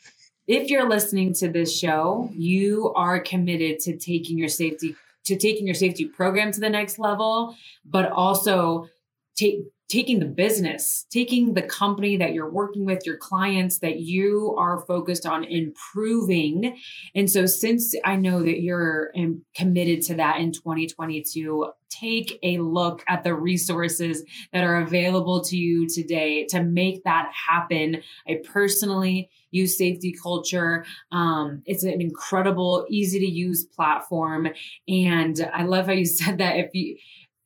if 0.47 0.69
you're 0.69 0.89
listening 0.89 1.33
to 1.35 1.47
this 1.47 1.77
show, 1.77 2.29
you 2.33 2.91
are 2.95 3.19
committed 3.19 3.79
to 3.81 3.97
taking 3.97 4.37
your 4.37 4.49
safety 4.49 4.95
to 5.29 5.37
taking 5.37 5.65
your 5.65 5.75
safety 5.75 6.05
program 6.05 6.51
to 6.51 6.59
the 6.59 6.69
next 6.69 6.99
level, 6.99 7.55
but 7.85 8.11
also 8.11 8.87
take 9.35 9.61
taking 9.89 10.19
the 10.19 10.25
business, 10.25 11.05
taking 11.09 11.55
the 11.55 11.63
company 11.63 12.15
that 12.17 12.33
you're 12.33 12.49
working 12.49 12.85
with, 12.85 13.05
your 13.05 13.17
clients 13.17 13.79
that 13.79 13.99
you 13.99 14.55
are 14.57 14.85
focused 14.85 15.25
on 15.25 15.43
improving. 15.43 16.77
And 17.15 17.29
so, 17.29 17.45
since 17.45 17.95
I 18.05 18.15
know 18.15 18.41
that 18.43 18.61
you're 18.61 19.11
committed 19.55 20.03
to 20.03 20.15
that 20.15 20.37
in 20.37 20.51
2022, 20.51 21.71
take 21.89 22.37
a 22.43 22.59
look 22.59 23.03
at 23.07 23.23
the 23.23 23.33
resources 23.33 24.23
that 24.53 24.63
are 24.63 24.77
available 24.77 25.41
to 25.41 25.57
you 25.57 25.87
today 25.87 26.45
to 26.45 26.63
make 26.63 27.03
that 27.03 27.31
happen. 27.33 28.01
I 28.27 28.41
personally 28.43 29.29
use 29.51 29.77
safety 29.77 30.13
culture. 30.13 30.85
Um, 31.11 31.63
it's 31.65 31.83
an 31.83 32.01
incredible, 32.01 32.85
easy 32.89 33.19
to 33.19 33.25
use 33.25 33.65
platform. 33.65 34.49
And 34.87 35.49
I 35.53 35.63
love 35.63 35.87
how 35.87 35.93
you 35.93 36.05
said 36.19 36.37
that 36.37 36.57
if 36.57 36.73
you, 36.73 36.97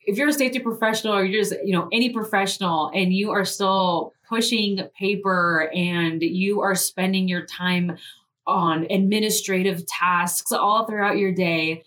if 0.06 0.18
you're 0.18 0.30
a 0.30 0.34
safety 0.34 0.60
professional 0.60 1.14
or 1.14 1.24
you're 1.24 1.42
just, 1.42 1.54
you 1.64 1.74
know, 1.74 1.88
any 1.92 2.10
professional 2.10 2.92
and 2.94 3.14
you 3.14 3.32
are 3.32 3.46
still 3.46 4.14
pushing 4.28 4.88
paper 4.98 5.72
and 5.74 6.22
you 6.22 6.62
are 6.62 6.76
spending 6.76 7.28
your 7.28 7.46
time 7.46 7.98
on 8.46 8.86
administrative 8.90 9.86
tasks 9.86 10.52
all 10.52 10.86
throughout 10.86 11.18
your 11.18 11.32
day, 11.32 11.84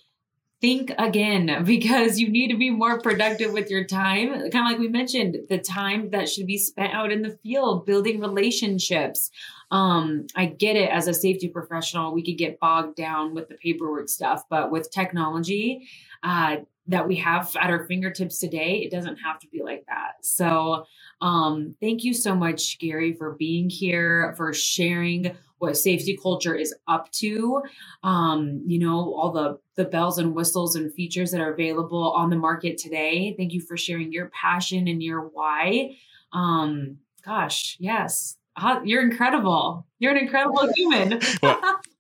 think 0.61 0.91
again 0.99 1.63
because 1.65 2.19
you 2.19 2.29
need 2.29 2.49
to 2.49 2.57
be 2.57 2.71
more 2.71 3.01
productive 3.01 3.53
with 3.53 3.71
your 3.71 3.85
time. 3.85 4.51
Kind 4.51 4.55
of 4.55 4.73
like 4.73 4.79
we 4.79 4.89
mentioned, 4.89 5.37
the 5.49 5.59
time 5.59 6.11
that 6.11 6.29
should 6.29 6.47
be 6.47 6.59
spent 6.59 6.95
out 6.95 7.13
in 7.13 7.23
the 7.23 7.39
field, 7.43 7.87
building 7.87 8.21
relationships. 8.21 9.31
Um, 9.71 10.27
I 10.37 10.47
get 10.47 10.77
it 10.77 10.91
as 10.91 11.09
a 11.09 11.15
safety 11.15 11.49
professional, 11.49 12.15
we 12.15 12.25
could 12.25 12.39
get 12.39 12.61
bogged 12.61 12.97
down 12.97 13.35
with 13.35 13.49
the 13.49 13.57
paperwork 13.57 14.09
stuff, 14.09 14.45
but 14.49 14.71
with 14.71 14.91
technology, 14.93 15.89
uh, 16.23 16.59
that 16.89 17.07
we 17.07 17.17
have 17.17 17.55
at 17.61 17.71
our 17.71 17.85
fingertips 17.87 18.39
today, 18.39 18.83
it 18.85 18.91
doesn't 18.91 19.17
have 19.17 19.39
to 19.41 19.49
be 19.49 19.63
like 19.63 19.85
that. 19.87 20.25
So, 20.25 20.87
um, 21.21 21.75
thank 21.81 22.05
you 22.05 22.15
so 22.15 22.35
much, 22.35 22.79
Gary, 22.79 23.13
for 23.13 23.33
being 23.33 23.69
here, 23.71 24.35
for 24.37 24.53
sharing 24.53 25.37
what 25.59 25.77
safety 25.77 26.19
culture 26.23 26.55
is 26.55 26.75
up 26.87 27.11
to. 27.13 27.63
Um, 28.03 28.63
you 28.67 28.79
know, 28.79 29.15
all 29.15 29.33
the 29.33 29.59
the 29.77 29.85
bells 29.85 30.19
and 30.19 30.35
whistles 30.35 30.77
and 30.77 30.93
features 30.93 31.31
that 31.31 31.41
are 31.41 31.53
available 31.53 32.13
on 32.13 32.31
the 32.31 32.37
market 32.37 32.79
today. 32.79 33.35
Thank 33.37 33.53
you 33.53 33.61
for 33.61 33.77
sharing 33.77 34.13
your 34.13 34.29
passion 34.31 34.89
and 34.89 35.03
your 35.03 35.23
why. 35.23 35.97
Um, 36.33 36.99
gosh, 37.25 37.77
yes, 37.79 38.37
you're 38.85 39.03
incredible. 39.03 39.87
You're 39.99 40.13
an 40.13 40.19
incredible 40.19 40.73
human. 40.77 41.21
well, 41.43 41.61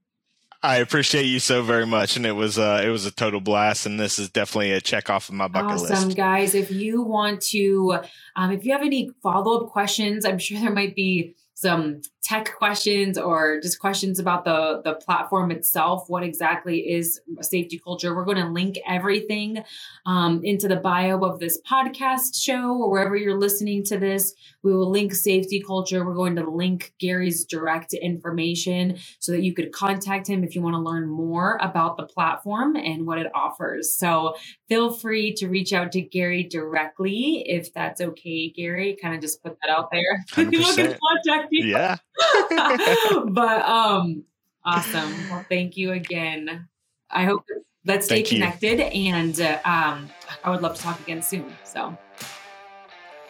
I 0.66 0.78
appreciate 0.78 1.26
you 1.26 1.38
so 1.38 1.62
very 1.62 1.86
much, 1.86 2.16
and 2.16 2.26
it 2.26 2.32
was 2.32 2.58
uh, 2.58 2.82
it 2.84 2.88
was 2.88 3.06
a 3.06 3.12
total 3.12 3.40
blast. 3.40 3.86
And 3.86 4.00
this 4.00 4.18
is 4.18 4.28
definitely 4.28 4.72
a 4.72 4.80
check 4.80 5.08
off 5.08 5.28
of 5.28 5.36
my 5.36 5.46
bucket 5.46 5.70
awesome, 5.70 5.88
list. 5.88 5.92
Awesome, 5.92 6.10
guys! 6.10 6.54
If 6.56 6.72
you 6.72 7.02
want 7.02 7.40
to, 7.42 8.00
um, 8.34 8.50
if 8.50 8.64
you 8.64 8.72
have 8.72 8.82
any 8.82 9.10
follow 9.22 9.60
up 9.60 9.70
questions, 9.70 10.24
I'm 10.24 10.38
sure 10.38 10.58
there 10.58 10.72
might 10.72 10.96
be 10.96 11.36
some 11.54 12.02
tech 12.26 12.52
questions 12.56 13.16
or 13.16 13.60
just 13.60 13.78
questions 13.78 14.18
about 14.18 14.44
the 14.44 14.82
the 14.84 14.94
platform 14.94 15.52
itself 15.52 16.06
what 16.08 16.24
exactly 16.24 16.78
is 16.80 17.20
safety 17.40 17.78
culture? 17.78 18.16
We're 18.16 18.24
going 18.24 18.38
to 18.38 18.48
link 18.48 18.78
everything 18.84 19.62
um, 20.06 20.40
into 20.42 20.66
the 20.66 20.74
bio 20.74 21.20
of 21.20 21.38
this 21.38 21.60
podcast 21.62 22.42
show 22.42 22.78
or 22.78 22.90
wherever 22.90 23.16
you're 23.16 23.38
listening 23.38 23.84
to 23.84 23.98
this. 23.98 24.34
We 24.64 24.74
will 24.74 24.90
link 24.90 25.14
safety 25.14 25.62
culture. 25.64 26.04
We're 26.04 26.14
going 26.14 26.34
to 26.36 26.50
link 26.50 26.94
gary's 26.98 27.44
direct 27.44 27.94
information 27.94 28.98
so 29.20 29.30
that 29.30 29.42
you 29.42 29.54
could 29.54 29.70
contact 29.70 30.28
him 30.28 30.42
if 30.42 30.56
you 30.56 30.62
want 30.62 30.74
to 30.74 30.80
learn 30.80 31.08
more 31.08 31.60
about 31.62 31.96
the 31.96 32.06
platform 32.06 32.74
and 32.74 33.06
what 33.06 33.18
it 33.18 33.30
offers. 33.36 33.94
So 33.94 34.34
feel 34.68 34.92
free 34.92 35.32
to 35.34 35.46
reach 35.46 35.72
out 35.72 35.92
to 35.92 36.00
gary 36.00 36.42
directly 36.42 37.44
if 37.46 37.72
that's 37.72 38.00
okay 38.00 38.50
gary. 38.50 38.98
Kind 39.00 39.14
of 39.14 39.20
just 39.20 39.44
put 39.44 39.56
that 39.62 39.70
out 39.70 39.90
there. 39.92 40.24
People 40.50 40.72
can 40.74 40.96
contact 40.98 41.48
you 41.52 41.66
yeah 41.66 41.96
but 43.28 43.62
um 43.68 44.24
awesome 44.64 45.12
well 45.30 45.44
thank 45.48 45.76
you 45.76 45.92
again 45.92 46.66
i 47.10 47.24
hope 47.24 47.44
let's 47.84 48.06
stay 48.06 48.16
Thank 48.16 48.32
you. 48.32 48.38
connected 48.38 48.80
and 48.80 49.40
uh, 49.40 49.58
um 49.64 50.08
i 50.44 50.50
would 50.50 50.62
love 50.62 50.74
to 50.76 50.82
talk 50.82 51.00
again 51.00 51.22
soon 51.22 51.54
so 51.64 51.96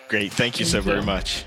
Great. 0.09 0.33
Thank 0.33 0.61
you 0.61 0.67
Thank 0.67 0.85
so 0.85 0.89
very 0.89 1.03
much. 1.03 1.47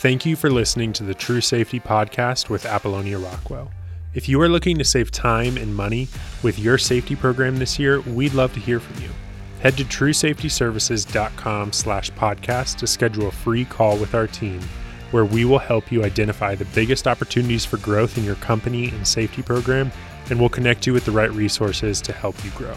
Thank 0.00 0.26
you 0.26 0.36
for 0.36 0.50
listening 0.50 0.92
to 0.94 1.04
the 1.04 1.14
True 1.14 1.40
Safety 1.40 1.78
Podcast 1.78 2.48
with 2.48 2.66
Apollonia 2.66 3.18
Rockwell. 3.18 3.70
If 4.14 4.28
you 4.28 4.40
are 4.40 4.48
looking 4.48 4.76
to 4.78 4.84
save 4.84 5.10
time 5.10 5.56
and 5.56 5.74
money 5.74 6.08
with 6.42 6.58
your 6.58 6.76
safety 6.78 7.14
program 7.14 7.58
this 7.58 7.78
year, 7.78 8.00
we'd 8.00 8.34
love 8.34 8.52
to 8.54 8.60
hear 8.60 8.80
from 8.80 9.02
you. 9.02 9.10
Head 9.60 9.76
to 9.76 9.84
truesafetyservices.com 9.84 11.72
slash 11.72 12.10
podcast 12.12 12.76
to 12.78 12.86
schedule 12.86 13.28
a 13.28 13.32
free 13.32 13.64
call 13.64 13.96
with 13.96 14.14
our 14.14 14.26
team, 14.26 14.60
where 15.12 15.24
we 15.24 15.44
will 15.44 15.58
help 15.58 15.92
you 15.92 16.04
identify 16.04 16.54
the 16.54 16.64
biggest 16.66 17.06
opportunities 17.06 17.64
for 17.64 17.76
growth 17.76 18.18
in 18.18 18.24
your 18.24 18.34
company 18.36 18.88
and 18.88 19.06
safety 19.06 19.42
program, 19.42 19.92
and 20.30 20.40
we'll 20.40 20.48
connect 20.48 20.86
you 20.86 20.92
with 20.92 21.04
the 21.04 21.12
right 21.12 21.32
resources 21.32 22.00
to 22.02 22.12
help 22.12 22.44
you 22.44 22.50
grow. 22.52 22.74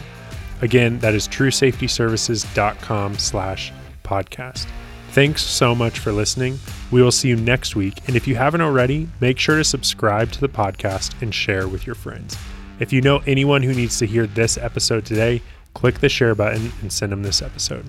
Again, 0.62 1.00
that 1.00 1.14
is 1.14 1.28
truesafetyservices.com 1.28 3.18
slash 3.18 3.74
podcast. 4.04 4.68
Thanks 5.12 5.42
so 5.42 5.74
much 5.74 6.00
for 6.00 6.12
listening. 6.12 6.60
We 6.92 7.02
will 7.02 7.12
see 7.12 7.30
you 7.30 7.38
next 7.38 7.76
week. 7.76 8.02
And 8.08 8.16
if 8.16 8.28
you 8.28 8.36
haven't 8.36 8.62
already, 8.62 9.08
make 9.22 9.40
sure 9.40 9.58
to 9.58 9.64
subscribe 9.64 10.32
to 10.34 10.42
the 10.42 10.50
podcast 10.50 11.22
and 11.22 11.34
share 11.34 11.68
with 11.68 11.86
your 11.86 11.96
friends. 11.96 12.38
If 12.80 12.92
you 12.92 13.02
know 13.02 13.22
anyone 13.26 13.64
who 13.64 13.74
needs 13.74 13.98
to 14.00 14.06
hear 14.06 14.28
this 14.28 14.58
episode 14.58 15.06
today, 15.06 15.42
click 15.74 16.00
the 16.00 16.10
share 16.10 16.36
button 16.36 16.72
and 16.82 16.92
send 16.92 17.14
them 17.14 17.24
this 17.24 17.42
episode. 17.42 17.86